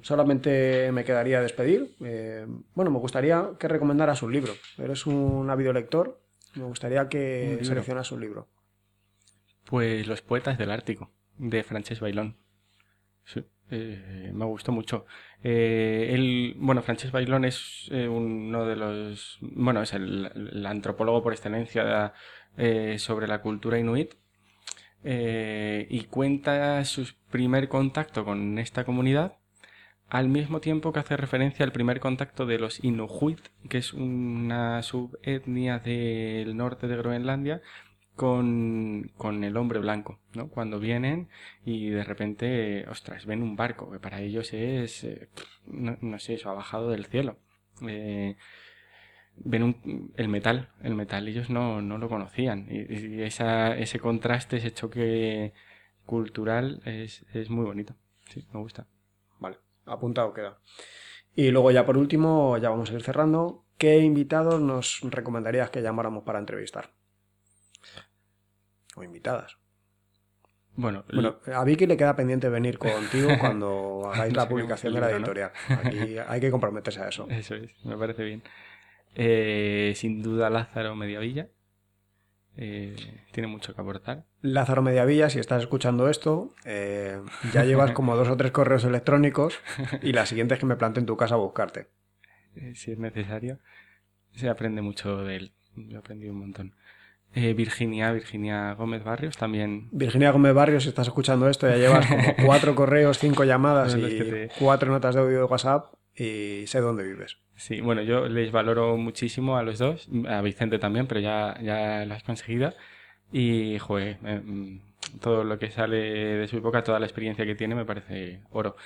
[0.00, 1.94] solamente me quedaría despedir.
[2.02, 4.52] Eh, bueno, me gustaría que recomendaras un libro.
[4.78, 6.18] Eres un ávido lector.
[6.54, 7.64] Me gustaría Un que libro.
[7.64, 8.48] seleccionas un libro.
[9.66, 12.36] Pues Los poetas del Ártico, de Francesc Bailón.
[13.24, 15.06] Sí, eh, me gustó mucho.
[15.42, 21.22] Eh, él, bueno, Francesc Bailón es eh, uno de los, bueno, es el, el antropólogo
[21.22, 22.12] por excelencia
[22.56, 24.14] eh, sobre la cultura inuit
[25.04, 29.36] eh, y cuenta su primer contacto con esta comunidad
[30.08, 34.82] al mismo tiempo que hace referencia al primer contacto de los Inuhuit, que es una
[34.82, 37.62] subetnia del norte de Groenlandia,
[38.14, 40.48] con, con el hombre blanco, ¿no?
[40.48, 41.28] Cuando vienen
[41.64, 45.28] y de repente, ostras, ven un barco, que para ellos es, eh,
[45.66, 47.38] no, no sé, eso ha bajado del cielo.
[47.88, 48.36] Eh,
[49.36, 52.66] ven un- el metal, el metal ellos no, no lo conocían.
[52.70, 55.52] Y, y esa, ese contraste, ese choque
[56.06, 57.94] cultural es, es muy bonito.
[58.28, 58.86] Sí, me gusta.
[59.38, 60.58] Vale, apuntado queda.
[61.34, 63.64] Y luego ya por último, ya vamos a ir cerrando.
[63.78, 66.90] ¿Qué invitados nos recomendarías que llamáramos para entrevistar?
[68.96, 69.56] O invitadas.
[70.74, 75.10] Bueno, Bueno, a Vicky le queda pendiente venir contigo cuando hagáis la publicación de la
[75.10, 75.52] editorial.
[75.68, 77.26] Aquí hay que comprometerse a eso.
[77.30, 78.42] Eso es, me parece bien.
[79.14, 81.48] Eh, sin duda Lázaro Mediavilla.
[82.56, 82.94] Eh,
[83.32, 84.24] tiene mucho que aportar.
[84.42, 87.20] Lázaro Mediavilla, si estás escuchando esto, eh,
[87.52, 89.58] ya llevas como dos o tres correos electrónicos
[90.02, 91.88] y la siguiente es que me plante en tu casa a buscarte.
[92.56, 93.58] eh, si es necesario.
[94.34, 95.52] Se aprende mucho de él.
[95.76, 96.74] Yo he aprendido un montón.
[97.34, 99.88] Eh, Virginia, Virginia Gómez Barrios también.
[99.90, 104.00] Virginia Gómez Barrios, si estás escuchando esto, ya llevas como cuatro correos, cinco llamadas y
[104.02, 105.86] te- cuatro notas de audio de WhatsApp
[106.16, 107.38] y sé dónde vives.
[107.56, 112.04] Sí, bueno, yo les valoro muchísimo a los dos, a Vicente también, pero ya, ya
[112.04, 112.74] lo has conseguido.
[113.32, 114.80] Y, joder, mm,
[115.20, 118.76] todo lo que sale de su época, toda la experiencia que tiene me parece oro.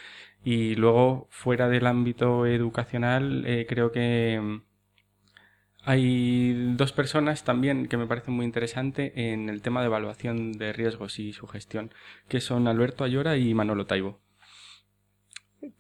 [0.45, 4.63] Y luego, fuera del ámbito educacional, eh, creo que mm,
[5.85, 10.73] hay dos personas también que me parecen muy interesantes en el tema de evaluación de
[10.73, 11.93] riesgos y su gestión,
[12.29, 14.21] que son Alberto Ayora y Manolo Taibo.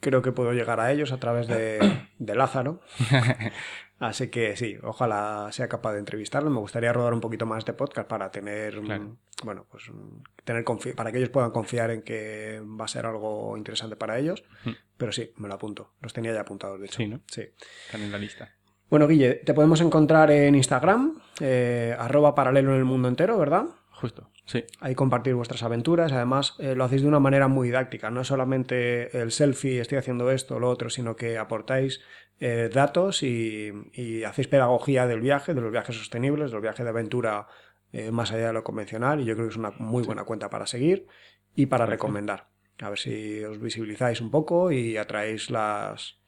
[0.00, 1.78] Creo que puedo llegar a ellos a través de,
[2.18, 2.80] de Lázaro.
[3.98, 6.50] Así que sí, ojalá sea capaz de entrevistarlo.
[6.50, 9.16] Me gustaría rodar un poquito más este podcast para tener, Claro.
[9.42, 9.84] bueno, pues
[10.44, 14.18] tener confi- para que ellos puedan confiar en que va a ser algo interesante para
[14.18, 14.44] ellos.
[14.64, 14.70] Mm.
[14.98, 15.92] Pero sí, me lo apunto.
[16.02, 16.96] Los tenía ya apuntados, de hecho.
[16.98, 17.20] Sí, ¿no?
[17.26, 17.44] Sí.
[17.86, 18.50] Están en la lista.
[18.90, 23.64] Bueno, Guille, te podemos encontrar en Instagram, eh, arroba paralelo en el mundo entero, ¿verdad?
[23.98, 24.62] Justo, sí.
[24.81, 26.12] Ahí compartir vuestras aventuras.
[26.12, 28.10] Además, eh, lo hacéis de una manera muy didáctica.
[28.10, 32.02] No es solamente el selfie, estoy haciendo esto o lo otro, sino que aportáis
[32.39, 36.85] eh, datos y, y hacéis pedagogía del viaje, de los viajes sostenibles, de los viajes
[36.85, 37.47] de aventura
[37.90, 39.23] eh, más allá de lo convencional.
[39.23, 41.06] Y yo creo que es una muy buena cuenta para seguir
[41.55, 42.48] y para recomendar.
[42.81, 46.18] A ver si os visibilizáis un poco y atraéis las,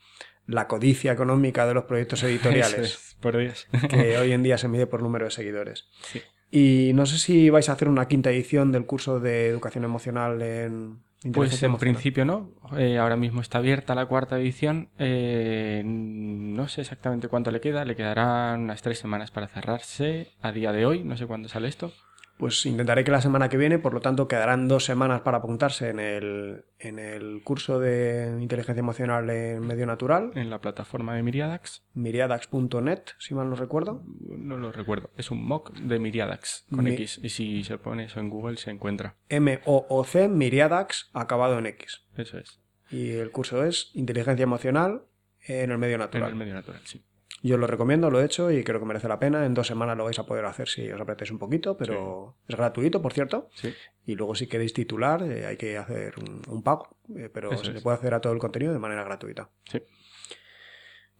[0.46, 3.68] la codicia económica de los proyectos editoriales es, por Dios.
[3.90, 5.90] que hoy en día se mide por número de seguidores.
[6.00, 6.22] Sí.
[6.50, 10.40] Y no sé si vais a hacer una quinta edición del curso de educación emocional
[10.40, 10.98] en
[11.32, 11.78] Pues en emocional.
[11.78, 12.50] principio no.
[12.76, 14.88] Eh, ahora mismo está abierta la cuarta edición.
[14.98, 17.84] Eh, no sé exactamente cuánto le queda.
[17.84, 21.04] Le quedarán unas tres semanas para cerrarse a día de hoy.
[21.04, 21.92] No sé cuándo sale esto.
[22.38, 25.90] Pues intentaré que la semana que viene, por lo tanto, quedarán dos semanas para apuntarse
[25.90, 30.30] en el, en el curso de inteligencia emocional en medio natural.
[30.36, 31.82] En la plataforma de Miriadax.
[31.94, 34.02] Miriadax.net, si mal no recuerdo.
[34.38, 35.10] No lo recuerdo.
[35.16, 37.20] Es un mock de Miriadax con Mi- X.
[37.22, 39.16] Y si se pone eso en Google se encuentra.
[39.28, 42.02] M-O-O-C, Miriadax, acabado en X.
[42.16, 42.60] Eso es.
[42.90, 45.02] Y el curso es inteligencia emocional
[45.46, 46.30] en el medio En natural.
[46.30, 47.02] el medio natural, sí.
[47.42, 49.46] Yo lo recomiendo, lo he hecho y creo que merece la pena.
[49.46, 52.56] En dos semanas lo vais a poder hacer si os apretáis un poquito, pero es
[52.56, 53.48] gratuito, por cierto.
[53.54, 53.72] Sí.
[54.06, 57.64] Y luego si queréis titular eh, hay que hacer un, un pago, eh, pero Eso
[57.64, 59.50] se le puede hacer a todo el contenido de manera gratuita.
[59.70, 59.80] Sí.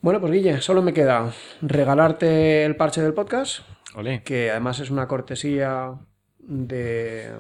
[0.01, 3.61] Bueno, pues Guille, solo me queda regalarte el parche del podcast,
[3.95, 4.23] Olé.
[4.23, 5.99] que además es una cortesía
[6.39, 7.33] de,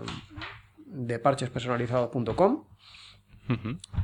[0.87, 2.65] de parchespersonalizados.com,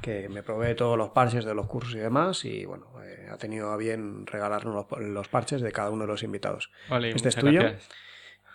[0.02, 3.36] Que me provee todos los parches de los cursos y demás, y bueno, eh, ha
[3.36, 6.70] tenido a bien regalarnos los, los parches de cada uno de los invitados.
[6.90, 7.60] Ole, Este es tuyo.
[7.60, 7.88] gracias.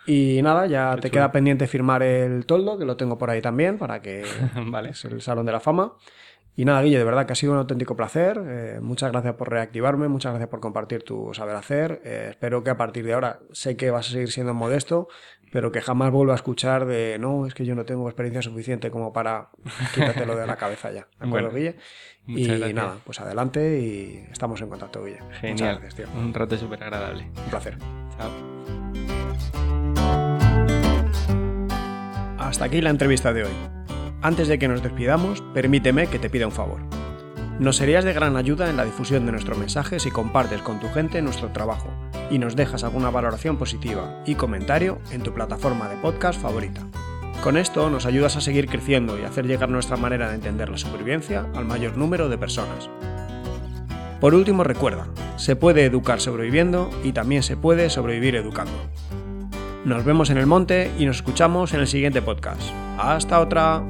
[0.06, 1.12] Y nada, ya Qué te chulo.
[1.20, 4.24] queda pendiente firmar el toldo, que lo tengo por ahí también, para que
[4.66, 4.90] Vale.
[4.90, 5.92] es el Salón de la Fama.
[6.60, 8.38] Y nada, Guille, de verdad que ha sido un auténtico placer.
[8.46, 12.02] Eh, muchas gracias por reactivarme, muchas gracias por compartir tu saber hacer.
[12.04, 15.08] Eh, espero que a partir de ahora, sé que vas a seguir siendo modesto,
[15.52, 18.90] pero que jamás vuelva a escuchar de no, es que yo no tengo experiencia suficiente
[18.90, 19.48] como para
[19.94, 21.08] quítatelo de la cabeza ya.
[21.18, 21.76] ¿De acuerdo, Bueno, Guille?
[22.26, 22.74] muchas Y gracias.
[22.74, 25.22] nada, pues adelante y estamos en contacto, Guille.
[25.22, 25.78] Muchas Genial.
[25.80, 26.06] gracias, tío.
[26.20, 27.22] Un rato súper agradable.
[27.42, 27.78] Un placer.
[28.18, 28.30] Chao.
[32.38, 33.79] Hasta aquí la entrevista de hoy.
[34.22, 36.80] Antes de que nos despidamos, permíteme que te pida un favor.
[37.58, 40.88] Nos serías de gran ayuda en la difusión de nuestro mensaje si compartes con tu
[40.88, 41.88] gente nuestro trabajo
[42.30, 46.86] y nos dejas alguna valoración positiva y comentario en tu plataforma de podcast favorita.
[47.42, 50.76] Con esto nos ayudas a seguir creciendo y hacer llegar nuestra manera de entender la
[50.76, 52.90] supervivencia al mayor número de personas.
[54.20, 55.06] Por último, recuerda,
[55.36, 58.72] se puede educar sobreviviendo y también se puede sobrevivir educando.
[59.86, 62.60] Nos vemos en el monte y nos escuchamos en el siguiente podcast.
[62.98, 63.82] Hasta otra.